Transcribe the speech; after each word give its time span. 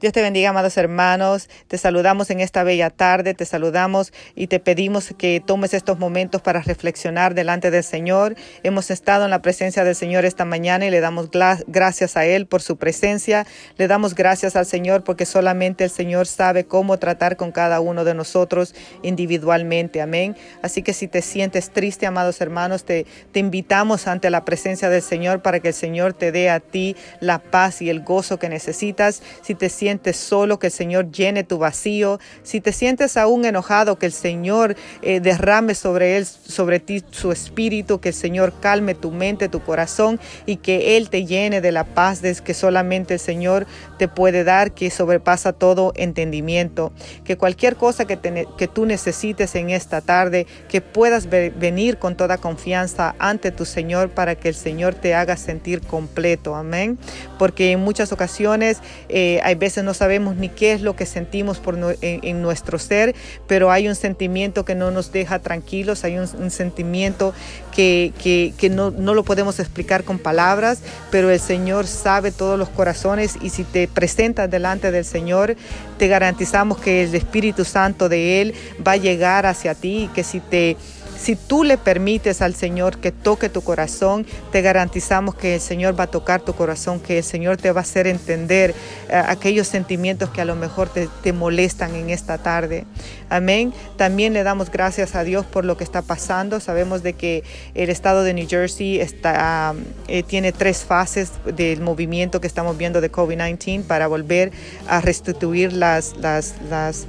Dios 0.00 0.12
te 0.12 0.22
bendiga, 0.22 0.50
amados 0.50 0.76
hermanos. 0.76 1.48
Te 1.68 1.78
saludamos 1.78 2.28
en 2.30 2.40
esta 2.40 2.64
bella 2.64 2.90
tarde, 2.90 3.32
te 3.32 3.44
saludamos 3.44 4.12
y 4.34 4.48
te 4.48 4.58
pedimos 4.58 5.14
que 5.16 5.40
tomes 5.40 5.72
estos 5.72 6.00
momentos 6.00 6.42
para 6.42 6.60
reflexionar 6.60 7.34
delante 7.34 7.70
del 7.70 7.84
Señor. 7.84 8.34
Hemos 8.64 8.90
estado 8.90 9.24
en 9.24 9.30
la 9.30 9.40
presencia 9.40 9.84
del 9.84 9.94
Señor 9.94 10.24
esta 10.24 10.44
mañana 10.44 10.84
y 10.84 10.90
le 10.90 10.98
damos 11.00 11.30
gracias 11.68 12.16
a 12.16 12.26
Él 12.26 12.46
por 12.46 12.60
su 12.60 12.76
presencia. 12.76 13.46
Le 13.76 13.86
damos 13.86 14.16
gracias 14.16 14.56
al 14.56 14.66
Señor 14.66 15.04
porque 15.04 15.26
solamente 15.26 15.84
el 15.84 15.90
Señor 15.90 16.26
sabe 16.26 16.64
cómo 16.64 16.98
tratar 16.98 17.36
con 17.36 17.52
cada 17.52 17.78
uno 17.78 18.04
de 18.04 18.14
nosotros 18.14 18.74
individualmente. 19.02 20.00
Amén. 20.00 20.36
Así 20.60 20.82
que 20.82 20.92
si 20.92 21.06
te 21.06 21.22
sientes 21.22 21.70
triste, 21.70 22.04
amados 22.04 22.40
hermanos, 22.40 22.84
te, 22.84 23.06
te 23.30 23.38
invitamos 23.38 24.08
ante 24.08 24.28
la 24.28 24.44
presencia 24.44 24.90
del 24.90 25.02
Señor 25.02 25.40
para 25.40 25.60
que 25.60 25.68
el 25.68 25.74
Señor 25.74 26.14
te 26.14 26.32
dé 26.32 26.50
a 26.50 26.58
ti 26.58 26.96
la 27.20 27.38
paz 27.38 27.80
y 27.80 27.90
el 27.90 28.02
gozo 28.02 28.40
que 28.40 28.48
necesitas. 28.48 29.22
Si 29.42 29.54
te 29.54 29.68
sientes 29.68 29.83
solo, 30.12 30.58
que 30.58 30.68
el 30.68 30.72
Señor 30.72 31.10
llene 31.10 31.44
tu 31.44 31.58
vacío. 31.58 32.18
Si 32.42 32.60
te 32.60 32.72
sientes 32.72 33.16
aún 33.16 33.44
enojado, 33.44 33.98
que 33.98 34.06
el 34.06 34.12
Señor 34.12 34.76
eh, 35.02 35.20
derrame 35.20 35.74
sobre 35.74 36.16
él, 36.16 36.26
sobre 36.26 36.80
ti 36.80 37.02
su 37.10 37.32
espíritu, 37.32 38.00
que 38.00 38.10
el 38.10 38.14
Señor 38.14 38.52
calme 38.60 38.94
tu 38.94 39.10
mente, 39.10 39.48
tu 39.48 39.60
corazón 39.60 40.20
y 40.46 40.56
que 40.56 40.96
Él 40.96 41.10
te 41.10 41.24
llene 41.24 41.60
de 41.60 41.72
la 41.72 41.84
paz 41.84 42.22
que 42.44 42.54
solamente 42.54 43.14
el 43.14 43.20
Señor 43.20 43.66
te 43.98 44.08
puede 44.08 44.44
dar, 44.44 44.72
que 44.72 44.90
sobrepasa 44.90 45.52
todo 45.52 45.92
entendimiento. 45.96 46.92
Que 47.24 47.36
cualquier 47.36 47.76
cosa 47.76 48.04
que, 48.04 48.46
que 48.56 48.68
tú 48.68 48.86
necesites 48.86 49.54
en 49.54 49.70
esta 49.70 50.00
tarde, 50.00 50.46
que 50.68 50.80
puedas 50.80 51.28
venir 51.28 51.98
con 51.98 52.16
toda 52.16 52.38
confianza 52.38 53.14
ante 53.18 53.50
tu 53.50 53.64
Señor 53.64 54.10
para 54.10 54.36
que 54.36 54.48
el 54.48 54.54
Señor 54.54 54.94
te 54.94 55.14
haga 55.14 55.36
sentir 55.36 55.80
completo. 55.80 56.54
Amén. 56.54 56.98
Porque 57.38 57.72
en 57.72 57.80
muchas 57.80 58.12
ocasiones 58.12 58.78
eh, 59.08 59.40
hay 59.42 59.56
veces 59.56 59.73
no 59.82 59.94
sabemos 59.94 60.36
ni 60.36 60.48
qué 60.48 60.72
es 60.72 60.82
lo 60.82 60.96
que 60.96 61.06
sentimos 61.06 61.58
por 61.58 61.74
en, 62.00 62.42
nuestro 62.42 62.78
ser, 62.78 63.14
pero 63.46 63.70
hay 63.70 63.88
un 63.88 63.94
sentimiento 63.94 64.64
que 64.64 64.74
no 64.74 64.90
nos 64.90 65.12
deja 65.12 65.38
tranquilos, 65.38 66.04
hay 66.04 66.18
un, 66.18 66.50
sentimiento 66.50 67.34
que, 67.74 68.12
que, 68.56 68.70
no, 68.70 68.90
no, 68.90 69.14
lo 69.14 69.24
podemos 69.24 69.58
explicar 69.58 70.04
con 70.04 70.18
palabras, 70.18 70.80
pero 71.10 71.30
el 71.30 71.40
Señor 71.40 71.86
sabe 71.86 72.32
todos 72.32 72.58
los 72.58 72.68
corazones 72.68 73.36
y 73.40 73.50
si 73.50 73.64
te 73.64 73.88
presentas 73.88 74.50
delante 74.50 74.90
del 74.90 75.04
Señor, 75.04 75.56
te 75.98 76.08
garantizamos 76.08 76.78
que 76.78 77.04
el 77.04 77.14
Espíritu 77.14 77.64
Santo 77.64 78.08
de 78.08 78.40
Él 78.40 78.54
va 78.86 78.92
a 78.92 78.96
llegar 78.96 79.46
hacia 79.46 79.74
ti 79.74 80.04
y 80.04 80.08
que 80.08 80.24
si 80.24 80.40
te 80.40 80.76
si 81.24 81.36
tú 81.36 81.64
le 81.64 81.78
permites 81.78 82.42
al 82.42 82.54
Señor 82.54 82.98
que 82.98 83.10
toque 83.10 83.48
tu 83.48 83.62
corazón, 83.62 84.26
te 84.52 84.60
garantizamos 84.60 85.34
que 85.34 85.54
el 85.54 85.60
Señor 85.62 85.98
va 85.98 86.04
a 86.04 86.10
tocar 86.10 86.42
tu 86.42 86.54
corazón, 86.54 87.00
que 87.00 87.16
el 87.16 87.24
Señor 87.24 87.56
te 87.56 87.72
va 87.72 87.80
a 87.80 87.82
hacer 87.82 88.06
entender 88.06 88.74
eh, 89.08 89.14
aquellos 89.14 89.66
sentimientos 89.66 90.28
que 90.28 90.42
a 90.42 90.44
lo 90.44 90.54
mejor 90.54 90.90
te, 90.90 91.32
molestan 91.32 91.94
en 91.94 92.10
esta 92.10 92.36
tarde. 92.36 92.84
Amén. 93.30 93.72
También 93.96 94.34
le 94.34 94.42
damos 94.42 94.70
gracias 94.70 95.14
a 95.14 95.24
Dios 95.24 95.46
por 95.46 95.64
lo 95.64 95.78
que 95.78 95.84
está 95.84 96.02
pasando. 96.02 96.60
Sabemos 96.60 97.02
de 97.02 97.14
que 97.14 97.42
el 97.74 97.88
estado 97.88 98.22
de 98.22 98.34
New 98.34 98.46
Jersey 98.46 99.00
está, 99.00 99.74
eh, 100.08 100.22
tiene 100.24 100.52
tres 100.52 100.84
fases 100.84 101.32
del 101.56 101.80
movimiento 101.80 102.42
que 102.42 102.46
estamos 102.46 102.76
viendo 102.76 103.00
de 103.00 103.10
COVID-19 103.10 103.84
para 103.84 104.08
volver 104.08 104.52
a 104.86 105.00
restituir 105.00 105.72
las, 105.72 106.18
las, 106.18 106.54
las 106.68 107.06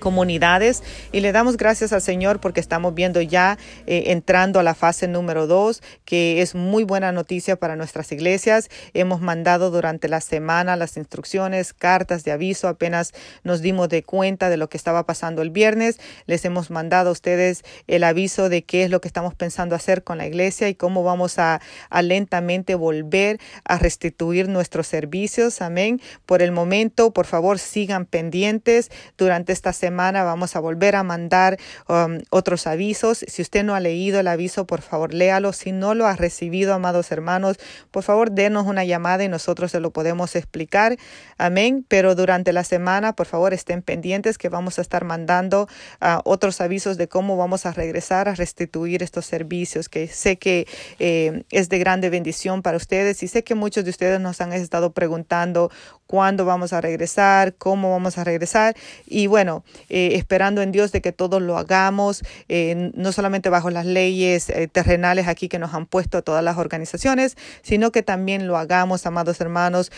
comunidades 0.00 0.82
y 1.12 1.20
le 1.20 1.30
damos 1.32 1.56
gracias 1.56 1.92
al 1.92 2.02
Señor 2.02 2.40
porque 2.40 2.60
estamos 2.60 2.94
viendo 2.94 3.20
ya 3.20 3.58
eh, 3.86 4.04
entrando 4.06 4.58
a 4.58 4.62
la 4.62 4.74
fase 4.74 5.06
número 5.06 5.46
dos, 5.46 5.82
que 6.04 6.42
es 6.42 6.54
muy 6.54 6.84
buena 6.84 7.12
noticia 7.12 7.56
para 7.56 7.76
nuestras 7.76 8.10
iglesias. 8.10 8.68
Hemos 8.94 9.20
mandado 9.20 9.70
durante 9.70 10.08
la 10.08 10.20
semana 10.20 10.76
las 10.76 10.96
instrucciones, 10.96 11.72
cartas 11.72 12.24
de 12.24 12.32
aviso, 12.32 12.66
apenas 12.66 13.12
nos 13.44 13.60
dimos 13.60 13.88
de 13.88 14.02
cuenta 14.02 14.48
de 14.50 14.56
lo 14.56 14.68
que 14.68 14.76
estaba 14.76 15.06
pasando 15.06 15.42
el 15.42 15.50
viernes. 15.50 16.00
Les 16.26 16.44
hemos 16.44 16.70
mandado 16.70 17.10
a 17.10 17.12
ustedes 17.12 17.62
el 17.86 18.02
aviso 18.02 18.48
de 18.48 18.62
qué 18.62 18.84
es 18.84 18.90
lo 18.90 19.00
que 19.00 19.08
estamos 19.08 19.34
pensando 19.34 19.76
hacer 19.76 20.02
con 20.02 20.18
la 20.18 20.26
iglesia 20.26 20.68
y 20.68 20.74
cómo 20.74 21.04
vamos 21.04 21.38
a, 21.38 21.60
a 21.90 22.02
lentamente 22.02 22.74
volver 22.74 23.38
a 23.64 23.78
restituir 23.78 24.48
nuestros 24.48 24.86
servicios. 24.86 25.60
Amén. 25.60 26.00
Por 26.26 26.42
el 26.42 26.52
momento, 26.52 27.12
por 27.12 27.26
favor, 27.26 27.58
sigan 27.58 28.06
pendientes 28.06 28.90
durante 29.18 29.52
esta 29.52 29.72
semana 29.72 29.89
vamos 29.90 30.56
a 30.56 30.60
volver 30.60 30.96
a 30.96 31.02
mandar 31.02 31.58
um, 31.88 32.18
otros 32.30 32.66
avisos. 32.66 33.24
Si 33.28 33.42
usted 33.42 33.64
no 33.64 33.74
ha 33.74 33.80
leído 33.80 34.20
el 34.20 34.28
aviso, 34.28 34.66
por 34.66 34.82
favor, 34.82 35.14
léalo. 35.14 35.52
Si 35.52 35.72
no 35.72 35.94
lo 35.94 36.06
ha 36.06 36.16
recibido, 36.16 36.74
amados 36.74 37.12
hermanos, 37.12 37.58
por 37.90 38.02
favor, 38.02 38.30
denos 38.30 38.66
una 38.66 38.84
llamada 38.84 39.24
y 39.24 39.28
nosotros 39.28 39.70
se 39.70 39.80
lo 39.80 39.90
podemos 39.90 40.36
explicar. 40.36 40.96
Amén. 41.38 41.84
Pero 41.88 42.14
durante 42.14 42.52
la 42.52 42.64
semana, 42.64 43.14
por 43.14 43.26
favor, 43.26 43.52
estén 43.52 43.82
pendientes 43.82 44.38
que 44.38 44.48
vamos 44.48 44.78
a 44.78 44.82
estar 44.82 45.04
mandando 45.04 45.68
uh, 46.00 46.20
otros 46.24 46.60
avisos 46.60 46.96
de 46.96 47.08
cómo 47.08 47.36
vamos 47.36 47.66
a 47.66 47.72
regresar 47.72 48.28
a 48.28 48.34
restituir 48.34 49.02
estos 49.02 49.26
servicios, 49.26 49.88
que 49.88 50.08
sé 50.08 50.36
que 50.36 50.66
eh, 50.98 51.44
es 51.50 51.68
de 51.68 51.78
grande 51.78 52.10
bendición 52.10 52.62
para 52.62 52.76
ustedes 52.76 53.22
y 53.22 53.28
sé 53.28 53.44
que 53.44 53.54
muchos 53.54 53.84
de 53.84 53.90
ustedes 53.90 54.20
nos 54.20 54.40
han 54.40 54.52
estado 54.52 54.92
preguntando 54.92 55.70
cuándo 56.10 56.44
vamos 56.44 56.72
a 56.72 56.80
regresar, 56.80 57.54
cómo 57.54 57.92
vamos 57.92 58.18
a 58.18 58.24
regresar. 58.24 58.74
Y 59.06 59.28
bueno, 59.28 59.62
eh, 59.88 60.14
esperando 60.14 60.60
en 60.60 60.72
Dios 60.72 60.90
de 60.90 61.00
que 61.00 61.12
todos 61.12 61.40
lo 61.40 61.56
hagamos, 61.56 62.24
eh, 62.48 62.90
no 62.94 63.12
solamente 63.12 63.48
bajo 63.48 63.70
las 63.70 63.86
leyes 63.86 64.50
eh, 64.50 64.66
terrenales 64.66 65.28
aquí 65.28 65.48
que 65.48 65.60
nos 65.60 65.72
han 65.72 65.86
puesto 65.86 66.22
todas 66.22 66.42
las 66.42 66.58
organizaciones, 66.58 67.36
sino 67.62 67.92
que 67.92 68.02
también 68.02 68.48
lo 68.48 68.56
hagamos, 68.56 69.06
amados 69.06 69.40
hermanos, 69.40 69.92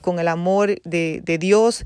con 0.00 0.18
el 0.18 0.26
amor 0.26 0.80
de, 0.82 1.38
Dios, 1.38 1.84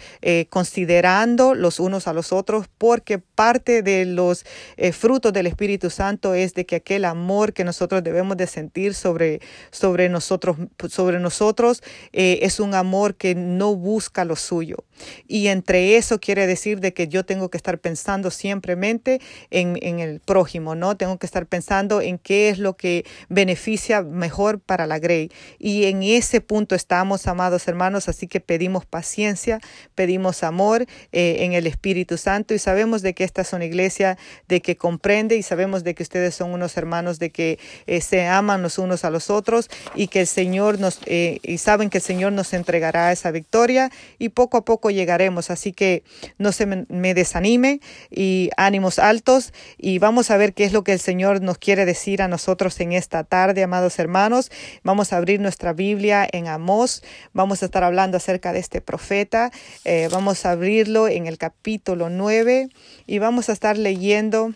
considerando 0.48 1.54
los 1.54 1.78
unos 1.78 2.08
a 2.08 2.14
los 2.14 2.32
otros, 2.32 2.68
porque 2.78 3.18
parte 3.18 3.82
de 3.82 4.06
los 4.06 4.46
frutos 4.92 5.32
del 5.32 5.46
Espíritu 5.46 5.90
Santo 5.90 6.32
es 6.32 6.54
de 6.54 6.64
que 6.64 6.76
aquel 6.76 7.04
amor 7.04 7.52
que 7.52 7.64
nosotros 7.64 8.02
debemos 8.02 8.36
de 8.38 8.46
sentir 8.46 8.94
sobre, 8.94 9.40
sobre 9.70 10.08
nosotros, 10.08 10.56
sobre 10.88 11.20
nosotros 11.20 11.82
es 12.12 12.60
un 12.60 12.74
amor 12.74 13.14
que 13.14 13.34
no 13.34 13.57
busca 13.76 14.24
lo 14.24 14.36
suyo. 14.36 14.84
Y 15.26 15.48
entre 15.48 15.96
eso 15.96 16.20
quiere 16.20 16.46
decir 16.46 16.80
de 16.80 16.92
que 16.92 17.08
yo 17.08 17.24
tengo 17.24 17.50
que 17.50 17.56
estar 17.56 17.78
pensando 17.78 18.30
simplemente 18.30 19.20
en, 19.50 19.78
en 19.82 20.00
el 20.00 20.20
prójimo, 20.20 20.74
¿no? 20.74 20.96
Tengo 20.96 21.18
que 21.18 21.26
estar 21.26 21.46
pensando 21.46 22.00
en 22.00 22.18
qué 22.18 22.48
es 22.48 22.58
lo 22.58 22.76
que 22.76 23.04
beneficia 23.28 24.02
mejor 24.02 24.60
para 24.60 24.86
la 24.86 24.98
Grey. 24.98 25.30
Y 25.58 25.84
en 25.84 26.02
ese 26.02 26.40
punto 26.40 26.74
estamos, 26.74 27.26
amados 27.26 27.68
hermanos, 27.68 28.08
así 28.08 28.26
que 28.26 28.40
pedimos 28.40 28.86
paciencia, 28.86 29.60
pedimos 29.94 30.42
amor 30.42 30.86
eh, 31.12 31.36
en 31.40 31.52
el 31.52 31.66
Espíritu 31.66 32.16
Santo 32.16 32.54
y 32.54 32.58
sabemos 32.58 33.02
de 33.02 33.14
que 33.14 33.24
esta 33.24 33.42
es 33.42 33.52
una 33.52 33.64
iglesia 33.64 34.18
de 34.48 34.60
que 34.60 34.76
comprende 34.76 35.36
y 35.36 35.42
sabemos 35.42 35.84
de 35.84 35.94
que 35.94 36.02
ustedes 36.02 36.34
son 36.34 36.52
unos 36.52 36.76
hermanos 36.76 37.18
de 37.18 37.30
que 37.30 37.58
eh, 37.86 38.00
se 38.00 38.26
aman 38.26 38.62
los 38.62 38.78
unos 38.78 39.04
a 39.04 39.10
los 39.10 39.30
otros 39.30 39.68
y 39.94 40.08
que 40.08 40.20
el 40.20 40.26
Señor 40.26 40.78
nos, 40.78 41.00
eh, 41.06 41.38
y 41.42 41.58
saben 41.58 41.90
que 41.90 41.98
el 41.98 42.04
Señor 42.04 42.32
nos 42.32 42.52
entregará 42.52 43.12
esa 43.12 43.30
victoria 43.30 43.90
y 44.18 44.30
poco 44.30 44.56
a 44.56 44.64
poco 44.64 44.87
llegaremos. 44.90 45.50
Así 45.50 45.72
que 45.72 46.02
no 46.38 46.52
se 46.52 46.66
me, 46.66 47.14
desanime 47.14 47.80
y 48.10 48.50
ánimos 48.56 48.98
altos 48.98 49.52
y 49.76 49.98
vamos 49.98 50.30
a 50.30 50.36
ver 50.36 50.54
qué 50.54 50.64
es 50.64 50.72
lo 50.72 50.84
que 50.84 50.92
el 50.92 51.00
Señor 51.00 51.42
nos 51.42 51.58
quiere 51.58 51.84
decir 51.84 52.22
a 52.22 52.28
nosotros 52.28 52.78
en 52.80 52.92
esta 52.92 53.24
tarde, 53.24 53.62
amados 53.62 53.98
hermanos. 53.98 54.50
Vamos 54.82 55.12
a 55.12 55.16
abrir 55.16 55.40
nuestra 55.40 55.72
Biblia 55.72 56.26
en 56.30 56.48
Amós. 56.48 57.02
Vamos 57.32 57.62
a 57.62 57.66
estar 57.66 57.84
hablando 57.84 58.16
acerca 58.16 58.52
de 58.52 58.60
este 58.60 58.80
profeta. 58.80 59.50
Eh, 59.84 60.08
vamos 60.10 60.44
a 60.44 60.52
abrirlo 60.52 61.08
en 61.08 61.26
el 61.26 61.38
capítulo 61.38 62.10
9 62.10 62.68
y 63.06 63.18
vamos 63.18 63.48
a 63.48 63.52
estar 63.52 63.78
leyendo 63.78 64.52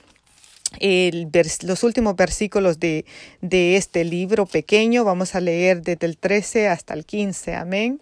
el 0.80 1.28
los 1.62 1.82
últimos 1.82 2.16
versículos 2.16 2.78
de, 2.80 3.04
de 3.40 3.76
este 3.76 4.04
libro 4.04 4.46
pequeño. 4.46 5.04
Vamos 5.04 5.34
a 5.34 5.40
leer 5.40 5.82
desde 5.82 6.06
el 6.06 6.16
13 6.16 6.68
hasta 6.68 6.94
el 6.94 7.04
15. 7.04 7.54
Amén. 7.54 8.00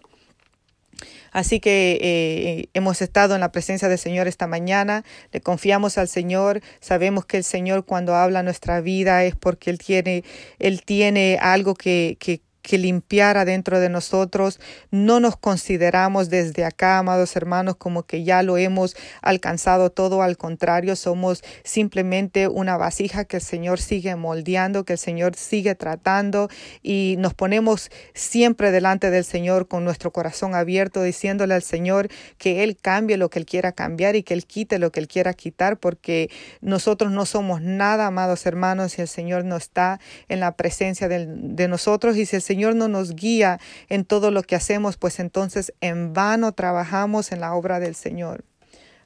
Así 1.31 1.59
que 1.59 1.97
eh, 2.01 2.69
hemos 2.73 3.01
estado 3.01 3.35
en 3.35 3.41
la 3.41 3.51
presencia 3.51 3.87
del 3.87 3.97
Señor 3.97 4.27
esta 4.27 4.47
mañana, 4.47 5.03
le 5.31 5.41
confiamos 5.41 5.97
al 5.97 6.07
Señor, 6.07 6.61
sabemos 6.81 7.25
que 7.25 7.37
el 7.37 7.43
Señor 7.43 7.85
cuando 7.85 8.15
habla 8.15 8.43
nuestra 8.43 8.81
vida 8.81 9.23
es 9.23 9.35
porque 9.35 9.69
Él 9.69 9.77
tiene, 9.77 10.23
Él 10.59 10.83
tiene 10.83 11.37
algo 11.41 11.73
que, 11.73 12.17
que 12.19 12.41
que 12.61 12.77
limpiara 12.77 13.45
dentro 13.45 13.79
de 13.79 13.89
nosotros. 13.89 14.59
No 14.91 15.19
nos 15.19 15.37
consideramos 15.37 16.29
desde 16.29 16.65
acá, 16.65 16.99
amados 16.99 17.35
hermanos, 17.35 17.75
como 17.75 18.03
que 18.03 18.23
ya 18.23 18.43
lo 18.43 18.57
hemos 18.57 18.95
alcanzado 19.21 19.91
todo. 19.91 20.21
Al 20.21 20.37
contrario, 20.37 20.95
somos 20.95 21.43
simplemente 21.63 22.47
una 22.47 22.77
vasija 22.77 23.25
que 23.25 23.37
el 23.37 23.43
Señor 23.43 23.79
sigue 23.79 24.15
moldeando, 24.15 24.85
que 24.85 24.93
el 24.93 24.99
Señor 24.99 25.35
sigue 25.35 25.75
tratando 25.75 26.49
y 26.81 27.15
nos 27.19 27.33
ponemos 27.33 27.89
siempre 28.13 28.71
delante 28.71 29.09
del 29.09 29.25
Señor 29.25 29.67
con 29.67 29.83
nuestro 29.83 30.11
corazón 30.11 30.55
abierto, 30.55 31.03
diciéndole 31.03 31.53
al 31.53 31.63
Señor 31.63 32.09
que 32.37 32.63
Él 32.63 32.77
cambie 32.77 33.17
lo 33.17 33.29
que 33.29 33.39
Él 33.39 33.45
quiera 33.45 33.71
cambiar 33.71 34.15
y 34.15 34.23
que 34.23 34.33
Él 34.33 34.45
quite 34.45 34.79
lo 34.79 34.91
que 34.91 34.99
Él 34.99 35.07
quiera 35.07 35.33
quitar, 35.33 35.77
porque 35.77 36.29
nosotros 36.61 37.11
no 37.11 37.25
somos 37.25 37.61
nada, 37.61 38.07
amados 38.07 38.45
hermanos, 38.45 38.93
si 38.93 39.01
el 39.01 39.07
Señor 39.07 39.45
no 39.45 39.57
está 39.57 39.99
en 40.29 40.39
la 40.39 40.55
presencia 40.55 41.07
de, 41.07 41.25
de 41.27 41.67
nosotros 41.67 42.17
y 42.17 42.25
si 42.25 42.35
el 42.35 42.41
Señor 42.51 42.75
no 42.75 42.89
nos 42.89 43.15
guía 43.15 43.61
en 43.87 44.03
todo 44.03 44.29
lo 44.29 44.43
que 44.43 44.57
hacemos, 44.57 44.97
pues 44.97 45.21
entonces 45.21 45.71
en 45.79 46.11
vano 46.11 46.51
trabajamos 46.51 47.31
en 47.31 47.39
la 47.39 47.53
obra 47.53 47.79
del 47.79 47.95
Señor. 47.95 48.43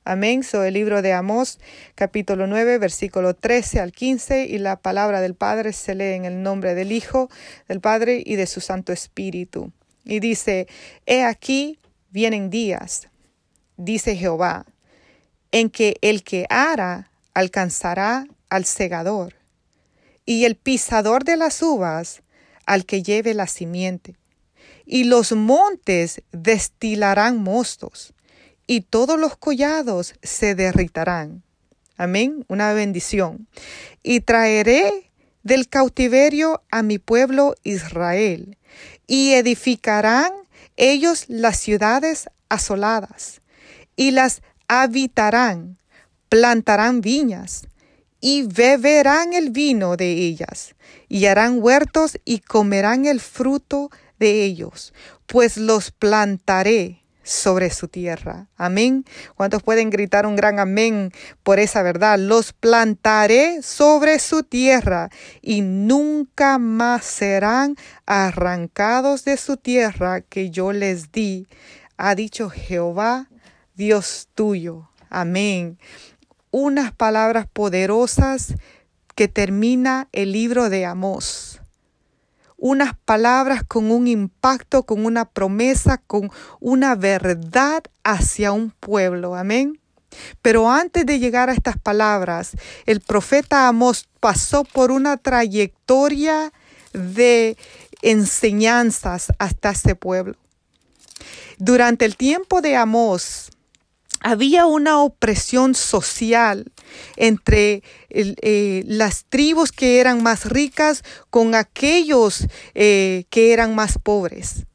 Amén. 0.03 0.41
So, 0.41 0.63
el 0.63 0.73
libro 0.73 1.03
de 1.03 1.13
Amós, 1.13 1.59
capítulo 1.93 2.47
9, 2.47 2.79
versículo 2.79 3.35
13 3.35 3.81
al 3.81 3.91
15, 3.91 4.45
y 4.45 4.57
la 4.57 4.77
palabra 4.77 5.21
del 5.21 5.35
Padre 5.35 5.73
se 5.73 5.93
lee 5.93 6.15
en 6.15 6.25
el 6.25 6.41
nombre 6.41 6.73
del 6.73 6.91
Hijo, 6.91 7.29
del 7.67 7.81
Padre 7.81 8.23
y 8.25 8.35
de 8.35 8.47
su 8.47 8.61
Santo 8.61 8.91
Espíritu. 8.91 9.71
Y 10.03 10.19
dice, 10.19 10.67
He 11.05 11.23
aquí 11.23 11.77
vienen 12.09 12.49
días, 12.49 13.09
dice 13.77 14.15
Jehová, 14.15 14.65
en 15.51 15.69
que 15.69 15.97
el 16.01 16.23
que 16.23 16.47
ara 16.49 17.11
alcanzará 17.35 18.25
al 18.49 18.65
segador, 18.65 19.35
y 20.25 20.45
el 20.45 20.55
pisador 20.55 21.23
de 21.23 21.37
las 21.37 21.61
uvas 21.61 22.23
al 22.65 22.85
que 22.85 23.03
lleve 23.03 23.33
la 23.33 23.47
simiente. 23.47 24.15
Y 24.85 25.05
los 25.05 25.31
montes 25.31 26.21
destilarán 26.31 27.37
mostos, 27.37 28.13
y 28.67 28.81
todos 28.81 29.19
los 29.19 29.37
collados 29.37 30.15
se 30.21 30.55
derritarán. 30.55 31.43
Amén, 31.97 32.45
una 32.47 32.73
bendición. 32.73 33.47
Y 34.03 34.21
traeré 34.21 35.11
del 35.43 35.69
cautiverio 35.69 36.63
a 36.71 36.83
mi 36.83 36.99
pueblo 36.99 37.55
Israel, 37.63 38.57
y 39.07 39.33
edificarán 39.33 40.31
ellos 40.75 41.25
las 41.27 41.57
ciudades 41.59 42.29
asoladas, 42.49 43.41
y 43.95 44.11
las 44.11 44.41
habitarán, 44.67 45.77
plantarán 46.29 47.01
viñas, 47.01 47.67
y 48.27 48.41
beberán 48.41 49.33
el 49.33 49.51
vino 49.51 49.97
de 49.97 50.13
ellas, 50.13 50.73
y 51.07 51.27
harán 51.27 51.59
huertos 51.61 52.17
y 52.25 52.39
comerán 52.39 53.05
el 53.05 53.19
fruto 53.19 53.91
de 54.17 54.43
ellos, 54.43 54.95
pues 55.27 55.57
los 55.57 55.91
plantaré 55.91 57.03
sobre 57.21 57.69
su 57.69 57.87
tierra. 57.87 58.47
Amén. 58.57 59.05
¿Cuántos 59.35 59.61
pueden 59.61 59.91
gritar 59.91 60.25
un 60.25 60.35
gran 60.35 60.57
amén 60.57 61.11
por 61.43 61.59
esa 61.59 61.83
verdad? 61.83 62.17
Los 62.17 62.51
plantaré 62.51 63.61
sobre 63.61 64.17
su 64.17 64.41
tierra 64.41 65.11
y 65.43 65.61
nunca 65.61 66.57
más 66.57 67.05
serán 67.05 67.75
arrancados 68.07 69.23
de 69.23 69.37
su 69.37 69.55
tierra 69.55 70.21
que 70.21 70.49
yo 70.49 70.71
les 70.71 71.11
di, 71.11 71.45
ha 71.95 72.15
dicho 72.15 72.49
Jehová, 72.49 73.29
Dios 73.75 74.29
tuyo. 74.33 74.89
Amén. 75.11 75.77
Unas 76.57 76.93
palabras 76.93 77.47
poderosas 77.51 78.55
que 79.13 79.27
termina 79.27 80.07
el 80.13 80.31
libro 80.31 80.69
de 80.69 80.85
Amós 80.85 81.59
unas 82.57 82.95
palabras 83.03 83.63
con 83.67 83.91
un 83.91 84.07
impacto, 84.07 84.83
con 84.83 85.05
una 85.05 85.25
promesa, 85.25 85.97
con 85.97 86.31
una 86.61 86.95
verdad 86.95 87.83
hacia 88.05 88.53
un 88.53 88.71
pueblo. 88.71 89.35
Amén. 89.35 89.81
Pero 90.41 90.71
antes 90.71 91.05
de 91.05 91.19
llegar 91.19 91.49
a 91.49 91.53
estas 91.53 91.77
palabras, 91.77 92.51
el 92.85 93.01
profeta 93.01 93.67
Amós 93.67 94.07
pasó 94.21 94.63
por 94.63 94.91
una 94.91 95.17
trayectoria 95.17 96.53
de 96.93 97.57
enseñanzas 98.01 99.33
hasta 99.39 99.71
ese 99.71 99.93
pueblo. 99.95 100.37
Durante 101.57 102.05
el 102.05 102.15
tiempo 102.15 102.61
de 102.61 102.77
Amós, 102.77 103.51
había 104.25 104.65
una 104.65 105.03
opresión 105.03 105.75
social 105.75 106.71
entre 107.15 107.83
eh, 108.09 108.83
las 108.87 109.25
tribus 109.25 109.71
que 109.71 109.99
eran 109.99 110.23
más 110.23 110.45
ricas 110.45 111.03
con 111.29 111.53
aquellos 111.53 112.47
eh, 112.73 113.25
que 113.29 113.53
eran 113.53 113.75
más 113.75 113.99
pobres. 114.01 114.65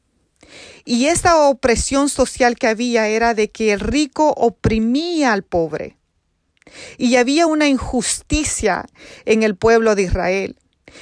Y 0.85 1.07
esa 1.07 1.49
opresión 1.49 2.07
social 2.07 2.55
que 2.55 2.67
había 2.67 3.09
era 3.09 3.33
de 3.33 3.51
que 3.51 3.73
el 3.73 3.81
rico 3.81 4.29
oprimía 4.37 5.33
al 5.33 5.43
pobre. 5.43 5.97
Y 6.97 7.17
había 7.17 7.45
una 7.45 7.67
injusticia 7.67 8.85
en 9.25 9.43
el 9.43 9.57
pueblo 9.57 9.95
de 9.95 10.03
Israel. 10.03 10.55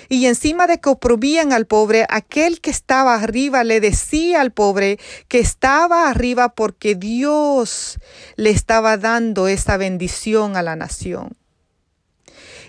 Y 0.09 0.25
encima 0.25 0.67
de 0.67 0.79
que 0.79 0.89
oprimían 0.89 1.53
al 1.53 1.65
pobre, 1.65 2.05
aquel 2.09 2.61
que 2.61 2.69
estaba 2.69 3.15
arriba 3.15 3.63
le 3.63 3.79
decía 3.79 4.41
al 4.41 4.51
pobre 4.51 4.99
que 5.27 5.39
estaba 5.39 6.09
arriba 6.09 6.49
porque 6.49 6.95
Dios 6.95 7.99
le 8.35 8.49
estaba 8.49 8.97
dando 8.97 9.47
esa 9.47 9.77
bendición 9.77 10.57
a 10.57 10.63
la 10.63 10.75
nación. 10.75 11.35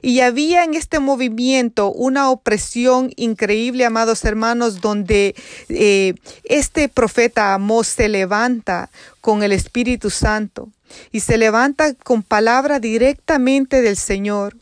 Y 0.02 0.20
había 0.20 0.64
en 0.64 0.74
este 0.74 0.98
movimiento 0.98 1.92
una 1.92 2.30
opresión 2.30 3.12
increíble, 3.16 3.84
amados 3.84 4.24
hermanos, 4.24 4.80
donde 4.80 5.34
eh, 5.68 6.14
este 6.44 6.88
profeta 6.88 7.54
Amós 7.54 7.86
se 7.88 8.08
levanta 8.08 8.90
con 9.20 9.42
el 9.42 9.52
Espíritu 9.52 10.08
Santo 10.10 10.70
y 11.12 11.20
se 11.20 11.36
levanta 11.36 11.94
con 11.94 12.22
palabra 12.22 12.80
directamente 12.80 13.82
del 13.82 13.96
Señor. 13.96 14.56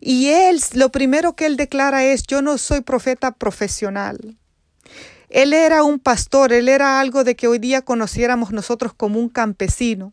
Y 0.00 0.28
él, 0.28 0.60
lo 0.74 0.90
primero 0.90 1.36
que 1.36 1.46
él 1.46 1.56
declara 1.56 2.04
es, 2.04 2.22
yo 2.22 2.40
no 2.40 2.56
soy 2.56 2.80
profeta 2.80 3.32
profesional. 3.32 4.38
Él 5.28 5.52
era 5.52 5.84
un 5.84 6.00
pastor, 6.00 6.52
él 6.52 6.68
era 6.68 7.00
algo 7.00 7.22
de 7.22 7.36
que 7.36 7.46
hoy 7.46 7.58
día 7.58 7.82
conociéramos 7.82 8.50
nosotros 8.50 8.94
como 8.94 9.20
un 9.20 9.28
campesino. 9.28 10.12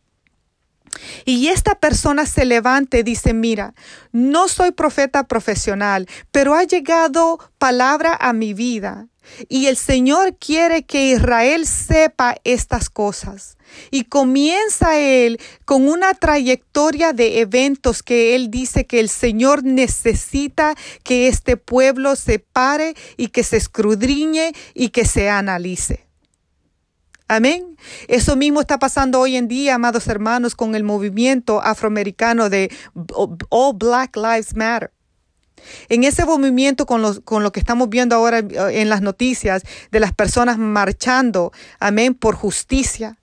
Y 1.25 1.47
esta 1.47 1.75
persona 1.75 2.25
se 2.25 2.45
levanta 2.45 2.97
y 2.97 3.03
dice, 3.03 3.33
mira, 3.33 3.73
no 4.11 4.47
soy 4.47 4.71
profeta 4.71 5.27
profesional, 5.27 6.07
pero 6.31 6.55
ha 6.55 6.63
llegado 6.63 7.39
palabra 7.57 8.17
a 8.19 8.33
mi 8.33 8.53
vida. 8.53 9.07
Y 9.49 9.67
el 9.67 9.77
Señor 9.77 10.37
quiere 10.37 10.83
que 10.83 11.11
Israel 11.11 11.67
sepa 11.67 12.37
estas 12.43 12.89
cosas. 12.89 13.57
Y 13.91 14.05
comienza 14.05 14.97
él 14.97 15.39
con 15.65 15.87
una 15.89 16.13
trayectoria 16.13 17.13
de 17.13 17.41
eventos 17.41 18.03
que 18.03 18.35
él 18.35 18.49
dice 18.49 18.85
que 18.85 18.99
el 18.99 19.09
Señor 19.09 19.63
necesita 19.63 20.75
que 21.03 21.27
este 21.27 21.57
pueblo 21.57 22.15
se 22.15 22.39
pare 22.39 22.95
y 23.17 23.27
que 23.27 23.43
se 23.43 23.57
escudriñe 23.57 24.53
y 24.73 24.89
que 24.89 25.05
se 25.05 25.29
analice. 25.29 26.06
Amén. 27.27 27.77
Eso 28.07 28.35
mismo 28.37 28.61
está 28.61 28.79
pasando 28.79 29.19
hoy 29.19 29.35
en 29.35 29.47
día, 29.47 29.75
amados 29.75 30.07
hermanos, 30.07 30.55
con 30.55 30.75
el 30.75 30.83
movimiento 30.83 31.61
afroamericano 31.61 32.49
de 32.49 32.71
All 33.49 33.75
Black 33.75 34.15
Lives 34.15 34.55
Matter. 34.55 34.91
En 35.89 36.05
ese 36.05 36.23
movimiento 36.25 36.85
con, 36.85 37.21
con 37.21 37.43
lo 37.43 37.51
que 37.51 37.59
estamos 37.59 37.89
viendo 37.89 38.15
ahora 38.15 38.39
en 38.39 38.89
las 38.89 39.01
noticias 39.01 39.63
de 39.91 39.99
las 39.99 40.13
personas 40.13 40.57
marchando, 40.57 41.51
amén, 41.79 42.13
por 42.13 42.35
justicia, 42.35 43.17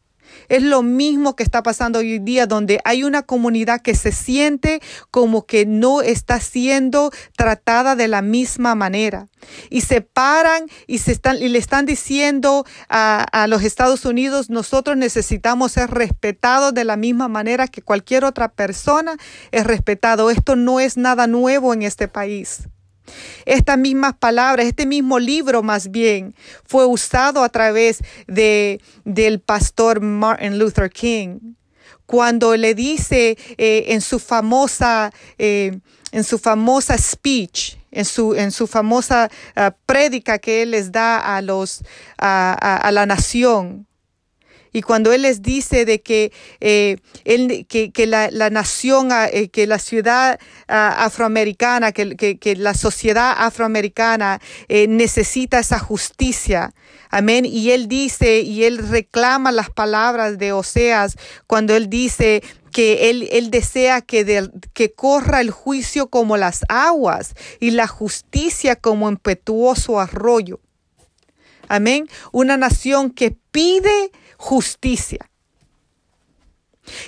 es 0.48 0.62
lo 0.62 0.82
mismo 0.82 1.36
que 1.36 1.42
está 1.42 1.62
pasando 1.62 2.00
hoy 2.00 2.18
día, 2.18 2.46
donde 2.46 2.80
hay 2.84 3.04
una 3.04 3.22
comunidad 3.22 3.80
que 3.80 3.94
se 3.94 4.12
siente 4.12 4.80
como 5.10 5.46
que 5.46 5.66
no 5.66 6.02
está 6.02 6.40
siendo 6.40 7.10
tratada 7.36 7.96
de 7.96 8.08
la 8.08 8.22
misma 8.22 8.74
manera. 8.74 9.28
Y 9.70 9.82
se 9.82 10.00
paran 10.00 10.66
y, 10.86 10.98
se 10.98 11.12
están, 11.12 11.36
y 11.36 11.48
le 11.48 11.58
están 11.58 11.86
diciendo 11.86 12.64
a, 12.88 13.22
a 13.22 13.46
los 13.46 13.62
Estados 13.62 14.04
Unidos, 14.04 14.50
nosotros 14.50 14.96
necesitamos 14.96 15.72
ser 15.72 15.90
respetados 15.90 16.72
de 16.72 16.84
la 16.84 16.96
misma 16.96 17.28
manera 17.28 17.68
que 17.68 17.82
cualquier 17.82 18.24
otra 18.24 18.52
persona 18.52 19.16
es 19.52 19.64
respetado. 19.64 20.30
Esto 20.30 20.56
no 20.56 20.80
es 20.80 20.96
nada 20.96 21.26
nuevo 21.26 21.74
en 21.74 21.82
este 21.82 22.08
país. 22.08 22.68
Estas 23.44 23.78
mismas 23.78 24.14
palabras, 24.14 24.66
este 24.66 24.86
mismo 24.86 25.18
libro 25.18 25.62
más 25.62 25.90
bien, 25.90 26.34
fue 26.64 26.86
usado 26.86 27.42
a 27.42 27.48
través 27.48 27.98
de, 28.26 28.80
del 29.04 29.40
pastor 29.40 30.00
Martin 30.00 30.58
Luther 30.58 30.90
King, 30.90 31.54
cuando 32.06 32.56
le 32.56 32.74
dice 32.74 33.38
eh, 33.56 33.84
en 33.88 34.00
su 34.00 34.18
famosa, 34.18 35.12
eh, 35.38 35.78
en 36.12 36.24
su 36.24 36.38
famosa 36.38 36.98
speech, 36.98 37.76
en 37.90 38.04
su, 38.04 38.34
en 38.34 38.50
su 38.50 38.66
famosa 38.66 39.30
ah, 39.56 39.74
prédica 39.86 40.38
que 40.38 40.62
él 40.62 40.72
les 40.72 40.92
da 40.92 41.36
a 41.36 41.40
los, 41.40 41.82
a 42.18 42.90
la 42.92 43.06
nación, 43.06 43.86
y 44.74 44.82
cuando 44.82 45.12
Él 45.12 45.22
les 45.22 45.40
dice 45.40 45.84
de 45.84 46.02
que, 46.02 46.32
eh, 46.60 46.96
que, 47.68 48.06
la, 48.08 48.50
nación, 48.50 49.12
ah, 49.12 49.28
eh, 49.32 49.48
que 49.48 49.68
la 49.68 49.78
ciudad 49.78 50.40
ah, 50.66 51.04
afroamericana, 51.04 51.92
que, 51.92 52.56
la 52.58 52.74
sociedad 52.74 53.36
afroamericana 53.38 54.40
eh, 54.68 54.88
necesita 54.88 55.60
esa 55.60 55.78
justicia. 55.78 56.74
Amén. 57.08 57.44
Y 57.44 57.70
Él 57.70 57.86
dice, 57.86 58.40
y 58.40 58.64
Él 58.64 58.78
reclama 58.78 59.52
las 59.52 59.70
palabras 59.70 60.38
de 60.38 60.52
Oseas 60.52 61.16
cuando 61.46 61.76
Él 61.76 61.88
dice, 61.88 62.42
que 62.72 63.08
él, 63.08 63.28
él 63.30 63.52
desea 63.52 64.00
que, 64.00 64.50
que 64.72 64.92
corra 64.92 65.40
el 65.40 65.52
juicio 65.52 66.08
como 66.08 66.36
las 66.36 66.64
aguas 66.68 67.36
y 67.60 67.70
la 67.70 67.86
justicia 67.86 68.74
como 68.74 69.08
impetuoso 69.08 70.00
arroyo. 70.00 70.58
Amén. 71.68 72.08
Una 72.32 72.56
nación 72.56 73.10
que 73.10 73.30
pide 73.52 74.10
justicia. 74.44 75.30